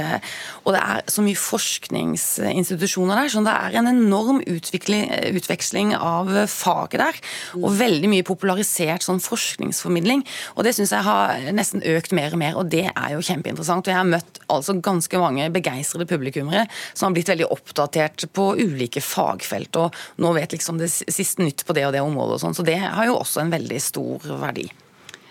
Og 0.64 0.72
det 0.74 0.80
er 0.80 1.04
så 1.12 1.24
mye 1.26 1.38
forskningsinstitusjoner 1.38 3.20
der. 3.20 3.32
sånn 3.36 3.49
det 3.50 3.56
er 3.58 3.78
en 3.80 3.90
enorm 3.90 4.40
utveksling 4.46 5.94
av 5.96 6.30
faget 6.50 7.02
der. 7.02 7.20
Og 7.58 7.74
veldig 7.80 8.10
mye 8.12 8.26
popularisert 8.26 9.04
sånn 9.06 9.22
forskningsformidling. 9.22 10.22
Og 10.56 10.66
det 10.66 10.74
syns 10.76 10.94
jeg 10.94 11.06
har 11.06 11.50
nesten 11.56 11.84
økt 11.96 12.14
mer 12.16 12.34
og 12.36 12.42
mer, 12.42 12.58
og 12.60 12.70
det 12.72 12.86
er 12.92 13.14
jo 13.14 13.24
kjempeinteressant. 13.26 13.86
Og 13.86 13.92
jeg 13.92 13.98
har 13.98 14.10
møtt 14.10 14.42
altså 14.50 14.76
ganske 14.78 15.22
mange 15.22 15.48
begeistrede 15.54 16.08
publikummere 16.10 16.66
som 16.92 17.08
har 17.08 17.16
blitt 17.18 17.32
veldig 17.32 17.50
oppdatert 17.50 18.28
på 18.36 18.52
ulike 18.60 19.02
fagfelt, 19.04 19.80
og 19.80 20.22
nå 20.22 20.34
vet 20.36 20.54
liksom 20.54 20.78
det 20.80 20.90
siste 20.92 21.42
nytt 21.42 21.66
på 21.66 21.76
det 21.76 21.88
og 21.88 21.96
det 21.96 22.04
området 22.04 22.38
og 22.38 22.44
sånn. 22.44 22.56
Så 22.56 22.66
det 22.66 22.78
har 22.82 23.08
jo 23.08 23.18
også 23.18 23.44
en 23.44 23.54
veldig 23.54 23.82
stor 23.82 24.30
verdi. 24.40 24.68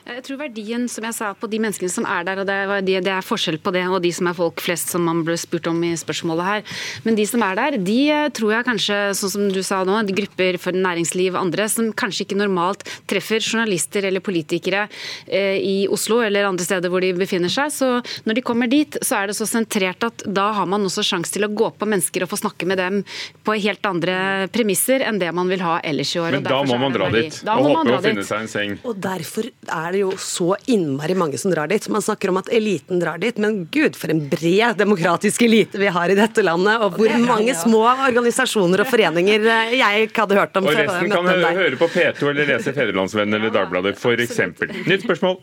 Jeg 0.08 0.24
tror 0.26 0.40
verdien 0.42 0.88
som 0.90 1.06
jeg 1.06 1.16
sa, 1.16 1.32
på 1.38 1.50
de 1.52 1.60
menneskene 1.62 1.92
som 1.92 2.08
er 2.10 2.26
der, 2.28 2.42
og 2.42 2.48
det 2.50 2.56
er, 2.56 2.86
det 2.88 3.12
er, 3.12 3.26
forskjell 3.26 3.60
på 3.62 3.74
det 3.76 3.84
og 3.90 4.00
de 4.04 4.12
som 4.16 4.30
er 4.30 4.38
folk 4.38 4.62
flest, 4.64 4.92
som 4.94 5.04
man 5.06 5.22
ble 5.28 5.36
spurt 5.40 5.68
om 5.70 5.78
i 5.86 5.92
spørsmålet 6.00 6.48
her. 6.48 6.64
Men 7.06 7.18
de 7.18 7.26
som 7.30 7.44
er 7.46 7.60
der, 7.60 7.78
de 7.84 8.00
tror 8.36 8.56
jeg 8.56 8.68
kanskje, 8.68 9.00
sånn 9.20 9.34
som 9.36 9.48
du 9.54 9.62
sa 9.66 9.82
nå, 9.88 10.00
grupper 10.16 10.58
for 10.62 10.76
næringsliv 10.76 11.36
og 11.36 11.42
andre, 11.44 11.68
som 11.72 11.92
kanskje 11.94 12.26
ikke 12.26 12.40
normalt 12.40 12.86
treffer 13.10 13.44
journalister 13.44 14.08
eller 14.10 14.24
politikere 14.24 14.88
eh, 15.28 15.60
i 15.60 15.76
Oslo 15.92 16.20
eller 16.26 16.48
andre 16.50 16.66
steder 16.66 16.92
hvor 16.92 17.04
de 17.04 17.12
befinner 17.18 17.52
seg. 17.52 17.72
Så 17.74 17.92
når 18.28 18.40
de 18.40 18.46
kommer 18.46 18.72
dit, 18.72 18.98
så 19.06 19.22
er 19.22 19.30
det 19.30 19.38
så 19.38 19.48
sentrert 19.50 20.04
at 20.08 20.26
da 20.26 20.50
har 20.58 20.70
man 20.70 20.88
også 20.88 21.06
sjanse 21.06 21.36
til 21.36 21.46
å 21.46 21.52
gå 21.54 21.72
på 21.78 21.90
mennesker 21.90 22.26
og 22.26 22.32
få 22.32 22.42
snakke 22.42 22.68
med 22.70 22.82
dem 22.82 23.02
på 23.46 23.58
helt 23.60 23.86
andre 23.90 24.48
premisser 24.54 25.04
enn 25.06 25.22
det 25.22 25.32
man 25.36 25.50
vil 25.52 25.64
ha 25.66 25.80
ellers 25.86 26.16
i 26.16 26.24
år. 26.24 26.40
Men 26.40 26.48
da 26.48 26.62
må 26.66 26.80
man 26.82 26.96
dra 26.96 27.12
dit 27.14 27.42
og 27.46 27.70
håpe 27.70 27.96
å 27.98 28.02
finne 28.04 28.26
seg 28.26 28.46
en 28.46 28.52
seng. 28.52 28.78
Og 28.88 28.98
derfor 29.04 29.50
er 29.50 29.89
det 29.96 30.04
jo 30.04 30.14
så 30.22 30.54
innmari 30.70 31.16
mange 31.18 31.40
som 31.42 31.52
drar 31.54 31.70
dit. 31.72 31.86
Man 31.92 32.04
snakker 32.04 32.32
om 32.32 32.40
at 32.42 32.50
eliten 32.54 33.02
drar 33.02 33.20
dit, 33.22 33.38
men 33.42 33.66
gud, 33.74 33.98
for 34.00 34.12
en 34.14 34.22
bred 34.32 34.80
demokratisk 34.80 35.44
elite 35.48 35.80
vi 35.82 35.92
har 35.94 36.12
i 36.12 36.18
dette 36.18 36.44
landet. 36.46 36.82
Og 36.86 36.98
hvor 36.98 37.16
mange 37.24 37.56
små 37.58 37.84
organisasjoner 38.08 38.84
og 38.84 38.90
foreninger 38.92 39.48
jeg 39.76 40.10
ikke 40.10 40.26
hadde 40.26 40.40
hørt 40.40 40.60
om. 40.60 40.70
Og 40.70 40.78
resten 40.78 41.14
kan 41.14 41.60
høre 41.60 41.80
på 41.80 41.90
P2 41.94 42.32
eller 42.32 42.50
lese 42.54 42.74
Fedrelandsvennen 42.76 43.40
eller 43.40 43.54
Dagbladet, 43.54 43.96
f.eks. 44.00 44.40
Nytt 44.88 45.06
spørsmål. 45.08 45.40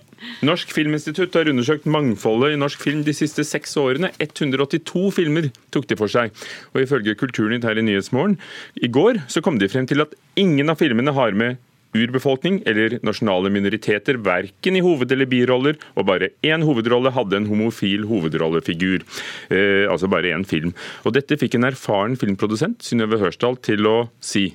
Norsk 0.47 0.73
Filminstitutt 0.73 1.37
har 1.37 1.51
undersøkt 1.51 1.89
mangfoldet 1.91 2.55
i 2.55 2.61
norsk 2.61 2.81
film 2.83 3.03
de 3.07 3.15
siste 3.17 3.45
seks 3.47 3.77
årene. 3.81 4.13
182 4.23 5.07
filmer 5.17 5.51
tok 5.75 5.89
de 5.91 5.99
for 5.99 6.13
seg. 6.13 6.33
Og 6.75 6.83
ifølge 6.85 7.17
Kulturnytt 7.19 7.67
her 7.69 7.79
i 7.79 7.85
Nyhetsmorgen 7.85 8.39
i 8.81 8.91
går 8.93 9.23
så 9.33 9.43
kom 9.45 9.61
de 9.61 9.71
frem 9.71 9.89
til 9.89 10.05
at 10.05 10.15
ingen 10.41 10.73
av 10.73 10.81
filmene 10.81 11.15
har 11.17 11.37
med 11.37 11.61
urbefolkning 11.97 12.61
eller 12.69 12.99
nasjonale 13.07 13.51
minoriteter, 13.53 14.21
verken 14.23 14.77
i 14.79 14.85
hoved- 14.85 15.13
eller 15.13 15.29
biroller, 15.31 15.81
og 15.97 16.07
bare 16.11 16.31
én 16.47 16.65
hovedrolle 16.67 17.15
hadde 17.17 17.41
en 17.41 17.49
homofil 17.51 18.07
hovedrollefigur. 18.11 19.07
Eh, 19.51 19.87
altså 19.91 20.11
bare 20.11 20.35
én 20.35 20.47
film. 20.47 20.75
Og 21.05 21.17
Dette 21.17 21.39
fikk 21.41 21.57
en 21.57 21.71
erfaren 21.71 22.17
filmprodusent, 22.21 22.83
Synnøve 22.85 23.21
Hørsdal, 23.23 23.57
til 23.65 23.87
å 23.89 23.99
si. 24.21 24.51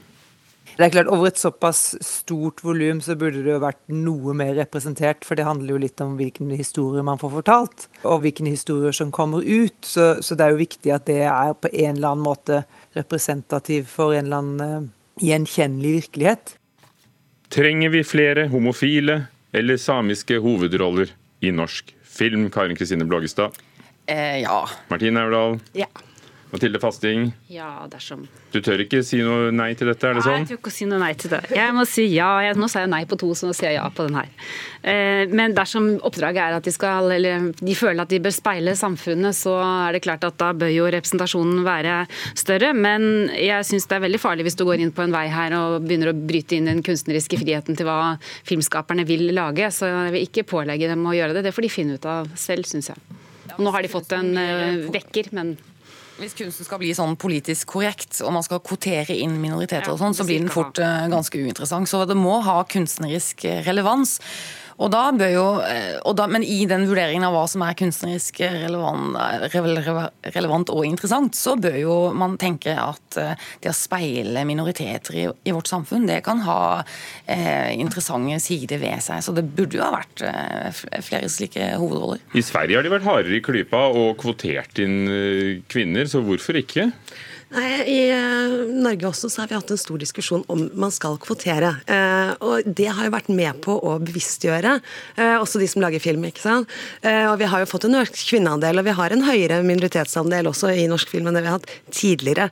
Det 0.77 0.85
er 0.85 0.93
klart, 0.93 1.09
Over 1.11 1.27
et 1.27 1.39
såpass 1.39 1.79
stort 2.01 2.63
volum 2.63 3.01
så 3.03 3.15
burde 3.19 3.43
det 3.43 3.51
jo 3.51 3.59
vært 3.61 3.81
noe 3.91 4.33
mer 4.37 4.53
representert, 4.55 5.25
for 5.27 5.35
det 5.35 5.45
handler 5.45 5.75
jo 5.75 5.81
litt 5.83 6.01
om 6.03 6.15
hvilken 6.19 6.53
historie 6.55 7.03
man 7.03 7.19
får 7.21 7.33
fortalt, 7.35 7.87
og 8.07 8.23
hvilke 8.23 8.47
historier 8.47 8.95
som 8.95 9.11
kommer 9.11 9.43
ut. 9.43 9.75
Så, 9.83 10.23
så 10.23 10.37
det 10.37 10.47
er 10.47 10.55
jo 10.55 10.63
viktig 10.63 10.95
at 10.95 11.05
det 11.09 11.19
er 11.27 11.53
på 11.53 11.71
en 11.73 11.97
eller 11.97 12.13
annen 12.13 12.25
måte 12.25 12.63
representativ 12.97 13.91
for 13.91 14.15
en 14.15 14.25
eller 14.25 14.41
annen 14.41 14.87
uh, 14.87 14.89
gjenkjennelig 15.21 15.93
virkelighet. 15.99 16.55
Trenger 17.51 17.89
vi 17.89 18.03
flere 18.03 18.45
homofile 18.47 19.25
eller 19.51 19.75
samiske 19.77 20.37
hovedroller 20.39 21.09
i 21.43 21.49
norsk 21.51 21.89
film? 22.07 22.45
Karin 22.49 22.77
Kristine 22.79 23.03
Blågestad? 23.05 23.51
Eh, 24.07 24.39
ja. 24.39 24.69
Martine 24.87 25.19
Aurdal? 25.19 25.59
Ja. 25.75 25.89
Mathilde 26.51 26.79
Fasting? 26.83 27.29
Ja, 27.47 27.87
dersom 27.87 28.25
Du 28.51 28.59
tør 28.59 28.81
ikke 28.83 28.99
si 29.07 29.21
noe 29.23 29.53
nei 29.55 29.69
til 29.79 29.87
dette, 29.87 30.03
er 30.03 30.17
det 30.17 30.23
sånn? 30.25 30.33
Nei, 30.33 30.43
jeg 30.43 30.49
tør 30.49 30.59
ikke 30.59 30.71
å 30.71 30.75
si 30.75 30.87
noe 30.89 30.99
nei 30.99 31.11
til 31.15 31.31
det. 31.31 31.39
Jeg 31.55 31.75
må 31.75 31.85
si 31.87 32.05
ja. 32.11 32.27
Jeg, 32.43 32.57
nå 32.59 32.67
sa 32.71 32.83
jeg 32.83 32.91
nei 32.91 33.05
på 33.07 33.17
to, 33.21 33.29
så 33.37 33.47
nå 33.47 33.55
sier 33.55 33.71
jeg 33.71 33.77
ja 33.77 33.85
på 33.95 34.07
den 34.07 34.17
her. 34.19 34.27
Eh, 34.83 35.31
men 35.31 35.55
dersom 35.55 35.87
oppdraget 36.03 36.41
er 36.43 36.57
at 36.57 36.67
de 36.67 36.73
skal, 36.75 37.07
eller 37.15 37.47
de 37.55 37.77
føler 37.77 38.03
at 38.03 38.11
de 38.11 38.19
bør 38.23 38.35
speile 38.35 38.75
samfunnet, 38.75 39.37
så 39.37 39.55
er 39.63 39.95
det 39.95 40.03
klart 40.03 40.27
at 40.27 40.35
da 40.41 40.51
bør 40.57 40.73
jo 40.73 40.89
representasjonen 40.91 41.63
være 41.67 42.01
større. 42.35 42.73
Men 42.75 43.31
jeg 43.37 43.69
syns 43.71 43.87
det 43.87 43.99
er 43.99 44.05
veldig 44.09 44.21
farlig 44.21 44.49
hvis 44.49 44.59
du 44.59 44.65
går 44.67 44.83
inn 44.83 44.93
på 44.95 45.05
en 45.05 45.15
vei 45.15 45.25
her 45.31 45.55
og 45.55 45.79
begynner 45.87 46.11
å 46.11 46.17
bryte 46.17 46.59
inn 46.59 46.67
den 46.67 46.83
kunstneriske 46.85 47.39
friheten 47.39 47.79
til 47.79 47.87
hva 47.87 48.17
filmskaperne 48.19 49.07
vil 49.07 49.29
lage. 49.37 49.71
Så 49.71 49.87
jeg 49.87 50.15
vil 50.17 50.27
ikke 50.27 50.47
pålegge 50.51 50.91
dem 50.91 51.07
å 51.07 51.15
gjøre 51.15 51.39
det. 51.39 51.47
Det 51.47 51.55
får 51.55 51.69
de 51.69 51.75
finne 51.79 51.95
ut 51.95 52.11
av 52.11 52.31
selv, 52.35 52.67
syns 52.67 52.91
jeg. 52.91 53.19
Og 53.57 53.63
Nå 53.65 53.71
har 53.75 53.83
de 53.83 53.91
fått 53.91 54.13
en 54.15 54.31
uh, 54.37 54.87
vekker, 54.93 55.31
men 55.35 55.55
hvis 56.21 56.37
kunsten 56.37 56.67
skal 56.67 56.81
bli 56.81 56.93
sånn 56.95 57.17
politisk 57.19 57.73
korrekt, 57.75 58.19
og 58.21 58.33
man 58.35 58.45
skal 58.45 58.61
kvotere 58.63 59.17
inn 59.17 59.39
minoriteter 59.41 59.93
og 59.93 59.99
sånn, 60.01 60.15
så 60.17 60.25
blir 60.27 60.43
den 60.43 60.53
fort 60.53 60.79
uh, 60.81 61.07
ganske 61.11 61.41
uinteressant. 61.41 61.89
Så 61.89 62.03
det 62.09 62.17
må 62.17 62.39
ha 62.45 62.61
kunstnerisk 62.69 63.45
relevans. 63.65 64.19
Og 64.81 64.89
da 64.89 65.03
bør 65.13 65.31
jo, 65.33 65.45
og 66.09 66.15
da, 66.17 66.25
men 66.31 66.45
i 66.45 66.63
den 66.69 66.87
vurderingen 66.89 67.25
av 67.27 67.35
hva 67.35 67.43
som 67.49 67.61
er 67.65 67.77
kunstnerisk 67.77 68.39
relevant, 68.41 69.19
relevant, 70.33 70.71
og 70.73 70.87
interessant, 70.87 71.37
så 71.37 71.53
bør 71.61 71.77
jo 71.77 71.97
man 72.17 72.37
tenke 72.41 72.73
at 72.73 73.19
det 73.61 73.69
å 73.69 73.75
speile 73.77 74.45
minoriteter 74.47 75.19
i, 75.21 75.27
i 75.29 75.53
vårt 75.53 75.69
samfunn, 75.69 76.07
det 76.09 76.21
kan 76.25 76.41
ha 76.47 76.61
eh, 76.81 77.71
interessante 77.77 78.39
sider 78.41 78.81
ved 78.81 79.03
seg. 79.05 79.21
Så 79.21 79.35
det 79.37 79.45
burde 79.53 79.77
jo 79.77 79.85
ha 79.85 79.91
vært 79.93 80.25
eh, 80.25 80.81
flere 81.05 81.29
slike 81.31 81.73
hovedroller. 81.81 82.23
I 82.33 82.45
Sverige 82.45 82.79
har 82.79 82.87
de 82.87 82.95
vært 82.95 83.07
hardere 83.07 83.37
i 83.37 83.43
klypa 83.45 83.85
og 83.91 84.15
kvotert 84.21 84.81
inn 84.81 85.03
kvinner, 85.71 86.09
så 86.09 86.23
hvorfor 86.25 86.57
ikke? 86.61 86.89
Nei, 87.51 87.71
I 87.83 87.99
uh, 88.15 88.53
Norge 88.71 89.09
også 89.09 89.27
så 89.27 89.41
har 89.41 89.49
vi 89.51 89.57
hatt 89.57 89.71
en 89.73 89.79
stor 89.79 89.99
diskusjon 89.99 90.45
om 90.51 90.63
man 90.79 90.93
skal 90.95 91.17
kvotere. 91.19 91.73
Uh, 91.83 92.31
og 92.47 92.67
Det 92.79 92.87
har 92.87 93.07
jo 93.07 93.11
vært 93.11 93.27
med 93.27 93.59
på 93.65 93.75
å 93.75 93.97
bevisstgjøre 93.99 94.77
uh, 94.79 95.35
også 95.41 95.59
de 95.59 95.67
som 95.67 95.83
lager 95.83 95.99
film. 95.99 96.23
ikke 96.29 96.43
sant? 96.43 96.71
og 97.03 97.35
Vi 97.41 97.49
har 97.49 97.63
jo 97.63 97.67
fått 97.67 97.87
en 97.87 97.97
økt 97.99 98.15
kvinneandel, 98.29 98.79
og 98.79 98.87
vi 98.87 98.93
har 98.95 99.13
en 99.13 99.23
høyere 99.25 99.59
minoritetsandel 99.65 100.47
også 100.47 100.71
i 100.77 100.85
norsk 100.89 101.09
film 101.11 101.27
enn 101.27 101.35
det 101.35 101.43
vi 101.43 101.49
har 101.49 101.57
hatt 101.57 101.71
tidligere. 101.91 102.47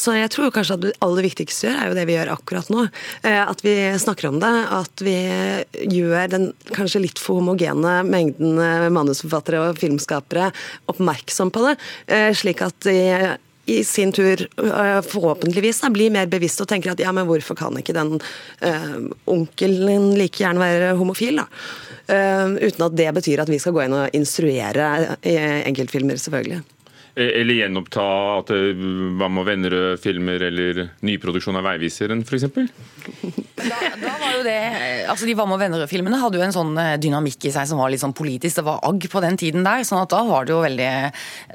så 0.00 0.14
jeg 0.16 0.30
tror 0.32 0.52
kanskje 0.54 0.76
at 0.76 0.82
det 0.84 0.92
aller 1.04 1.26
viktigste 1.26 1.68
gjør, 1.68 1.76
er 1.78 1.90
jo 1.90 1.96
det 1.98 2.06
vi 2.08 2.16
gjør 2.16 2.32
akkurat 2.34 2.70
nå. 2.72 2.86
at 3.28 3.62
vi 3.64 3.74
snakker 4.02 4.30
om 4.30 4.40
det. 4.42 4.52
At 4.78 5.04
vi 5.04 5.16
gjør 5.92 6.32
den 6.32 6.48
kanskje 6.72 7.04
litt 7.04 7.22
for 7.22 7.40
homogene 7.40 8.00
mengden 8.08 8.58
manusforfattere 8.94 9.62
og 9.68 9.80
filmskapere 9.82 10.50
oppmerksom 10.92 11.52
på 11.54 11.66
det, 11.68 11.76
slik 12.38 12.64
at 12.64 12.78
de 12.88 12.98
i 13.70 13.84
sin 13.86 14.12
tur 14.12 14.40
øh, 14.42 15.00
forhåpentligvis 15.06 15.82
blir 15.94 16.10
mer 16.10 16.26
bevisst 16.26 16.60
og 16.64 16.68
tenker 16.70 16.92
at 16.92 17.00
ja, 17.00 17.12
men 17.14 17.28
hvorfor 17.28 17.54
kan 17.58 17.78
ikke 17.78 17.94
den 17.94 18.16
uh, 18.18 18.96
onkelen 19.30 20.12
like 20.18 20.42
gjerne 20.42 20.62
være 20.62 20.94
homofil? 20.98 21.42
da? 21.42 21.46
Uh, 22.10 22.58
uten 22.58 22.86
at 22.88 22.96
det 22.98 23.10
betyr 23.14 23.44
at 23.44 23.52
vi 23.52 23.60
skal 23.62 23.76
gå 23.76 23.84
inn 23.84 23.94
og 23.94 24.16
instruere 24.18 25.16
enkeltfilmer, 25.22 26.18
selvfølgelig. 26.18 26.62
Eh, 27.14 27.40
eller 27.42 27.58
gjenoppta 27.58 28.04
at 28.38 28.50
Hva 28.52 29.28
med 29.28 29.44
Vennerød-filmer 29.44 30.46
eller 30.48 30.78
nyproduksjon 31.04 31.58
av 31.60 31.66
Veiviseren 31.66 32.22
f.eks.? 32.24 32.46
Da, 33.62 34.14
altså 35.12 35.28
De 35.28 35.34
Hva 35.36 35.44
med 35.50 35.60
Vennerød-filmene 35.60 36.20
hadde 36.22 36.40
jo 36.40 36.46
en 36.46 36.56
sånn 36.56 36.72
eh, 36.80 36.94
dynamikk 37.02 37.50
i 37.50 37.52
seg 37.52 37.68
som 37.68 37.82
var 37.82 37.92
litt 37.92 38.00
sånn 38.00 38.16
politisk. 38.16 38.62
Det 38.62 38.66
var 38.66 38.80
agg 38.88 39.04
på 39.12 39.24
den 39.24 39.36
tiden 39.40 39.66
der. 39.66 39.84
sånn 39.84 40.00
at 40.00 40.12
Da 40.14 40.22
var 40.24 40.48
det 40.48 40.56
jo 40.56 40.62
veldig, 40.64 40.90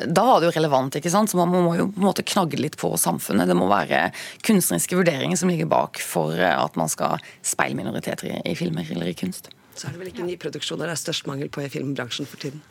da 0.06 0.28
var 0.30 0.40
det 0.40 0.52
jo 0.52 0.56
relevant. 0.60 1.00
ikke 1.02 1.14
sant? 1.14 1.34
Så 1.34 1.42
Man 1.42 1.54
må 1.56 1.74
jo 1.80 1.90
på 1.90 2.04
en 2.04 2.10
måte 2.12 2.28
knagge 2.28 2.62
litt 2.62 2.78
på 2.78 2.94
samfunnet. 3.02 3.50
Det 3.50 3.58
må 3.58 3.70
være 3.72 4.12
kunstneriske 4.46 5.00
vurderinger 5.00 5.42
som 5.42 5.50
ligger 5.50 5.70
bak 5.74 5.98
for 6.04 6.38
eh, 6.38 6.54
at 6.54 6.78
man 6.78 6.92
skal 6.92 7.18
speile 7.42 7.82
minoriteter 7.82 8.30
i, 8.30 8.42
i 8.54 8.58
filmer 8.60 8.86
eller 8.94 9.10
i 9.10 9.18
kunst. 9.18 9.50
Så 9.78 9.88
er 9.88 9.94
det 9.94 10.02
vel 10.02 10.10
ikke 10.10 10.26
nyproduksjoner 10.26 10.90
det 10.90 10.96
er 10.96 11.00
størst 11.00 11.28
mangel 11.30 11.52
på 11.54 11.62
i 11.62 11.70
filmbransjen 11.70 12.28
for 12.30 12.42
tiden. 12.42 12.62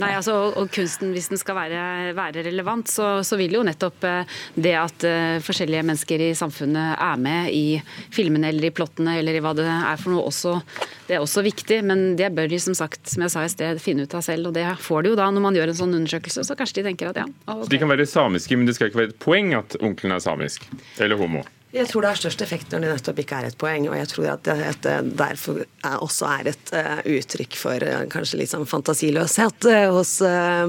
Nei, 0.00 0.12
altså, 0.18 0.34
og, 0.50 0.70
kunsten, 0.74 1.12
hvis 1.14 1.30
den 1.30 1.40
skal 1.40 1.58
være, 1.58 1.82
være 2.16 2.42
relevant, 2.48 2.90
så, 2.90 3.20
så, 3.26 3.38
vil 3.38 3.54
jo 3.54 3.62
nettopp 3.66 4.06
eh, 4.08 4.36
det 4.58 4.74
at 4.78 5.06
uh, 5.06 5.38
forskjellige 5.44 5.84
mennesker 5.86 6.24
i 6.26 6.30
samfunnet 6.38 6.96
er 6.98 7.20
med 7.22 7.50
i 7.54 7.64
filmene 8.14 8.50
eller 8.50 8.68
i 8.68 8.72
plottene 8.74 9.18
eller 9.20 9.38
i 9.38 9.42
hva 9.44 9.54
det 9.56 9.66
er 9.68 10.00
for 10.00 10.14
noe, 10.14 10.26
også, 10.26 10.56
det 11.06 11.18
er 11.18 11.24
også 11.24 11.44
viktig. 11.46 11.82
Men 11.86 12.06
det 12.18 12.32
bør 12.34 12.50
de 12.50 12.60
som 12.62 12.76
sagt, 12.76 13.04
som 13.12 13.26
jeg 13.26 13.34
sa 13.34 13.44
i 13.46 13.52
sted, 13.52 13.82
finne 13.82 14.06
ut 14.06 14.16
av 14.16 14.24
selv. 14.26 14.50
Og 14.50 14.56
det 14.56 14.66
får 14.82 15.06
de 15.06 15.14
jo 15.14 15.20
da 15.20 15.28
når 15.30 15.46
man 15.46 15.58
gjør 15.58 15.72
en 15.72 15.80
sånn 15.84 15.98
undersøkelse. 16.00 16.46
Så 16.48 16.58
kanskje 16.58 16.80
de 16.80 16.88
tenker 16.90 17.12
at 17.12 17.22
ja. 17.22 17.28
Okay. 17.46 17.62
Så 17.62 17.74
de 17.76 17.82
kan 17.84 17.92
være 17.92 18.08
samiske, 18.10 18.58
men 18.58 18.66
det 18.68 18.78
skal 18.78 18.90
ikke 18.90 19.04
være 19.04 19.14
et 19.14 19.20
poeng 19.22 19.54
at 19.58 19.78
onkelen 19.78 20.16
er 20.16 20.24
samisk? 20.24 20.66
Eller 20.98 21.20
homo? 21.20 21.44
Jeg 21.76 21.90
tror 21.90 22.04
det 22.04 22.10
har 22.10 22.20
størst 22.20 22.42
effekt 22.44 22.72
når 22.72 22.82
det 22.82 22.92
nettopp 22.94 23.18
ikke 23.20 23.40
er 23.40 23.48
et 23.50 23.58
poeng. 23.60 23.88
Og 23.90 23.96
jeg 23.98 24.08
tror 24.12 24.28
at 24.32 24.48
det 24.86 24.94
derfor 25.18 25.60
er 25.64 26.04
også 26.04 26.28
er 26.30 26.50
et 26.52 26.72
uh, 26.72 27.02
uttrykk 27.16 27.58
for 27.60 27.84
uh, 27.84 28.06
kanskje 28.12 28.40
litt 28.40 28.52
sånn 28.52 28.68
fantasiløshet 28.68 29.68
uh, 29.68 29.82
hos 29.96 30.16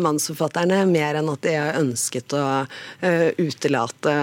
mannsforfatterne, 0.04 0.84
mer 0.90 1.22
enn 1.22 1.32
at 1.32 1.44
de 1.46 1.56
har 1.56 1.80
ønsket 1.80 2.36
å 2.36 2.44
utelate 3.40 4.14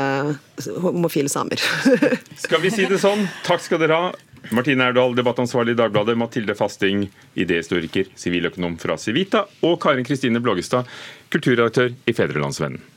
homofile 0.82 1.32
samer. 1.32 1.62
skal 2.44 2.62
vi 2.62 2.72
si 2.74 2.86
det 2.90 3.00
sånn? 3.02 3.26
Takk 3.46 3.64
skal 3.64 3.82
dere 3.82 3.98
ha. 3.98 4.14
Martine 4.52 4.90
Erdal, 4.90 5.14
debattansvarlig 5.16 5.72
i 5.72 5.78
Dagbladet, 5.80 6.18
Mathilde 6.20 6.56
Fasting, 6.58 7.06
idéhistoriker, 7.40 8.10
siviløkonom 8.20 8.76
fra 8.82 8.98
Civita, 9.00 9.46
og 9.64 9.78
Karin 9.82 10.04
Kristine 10.04 10.42
Blågestad, 10.44 10.90
kulturredaktør 11.32 11.94
i 12.04 12.16
Fedrelandsvennen. 12.16 12.93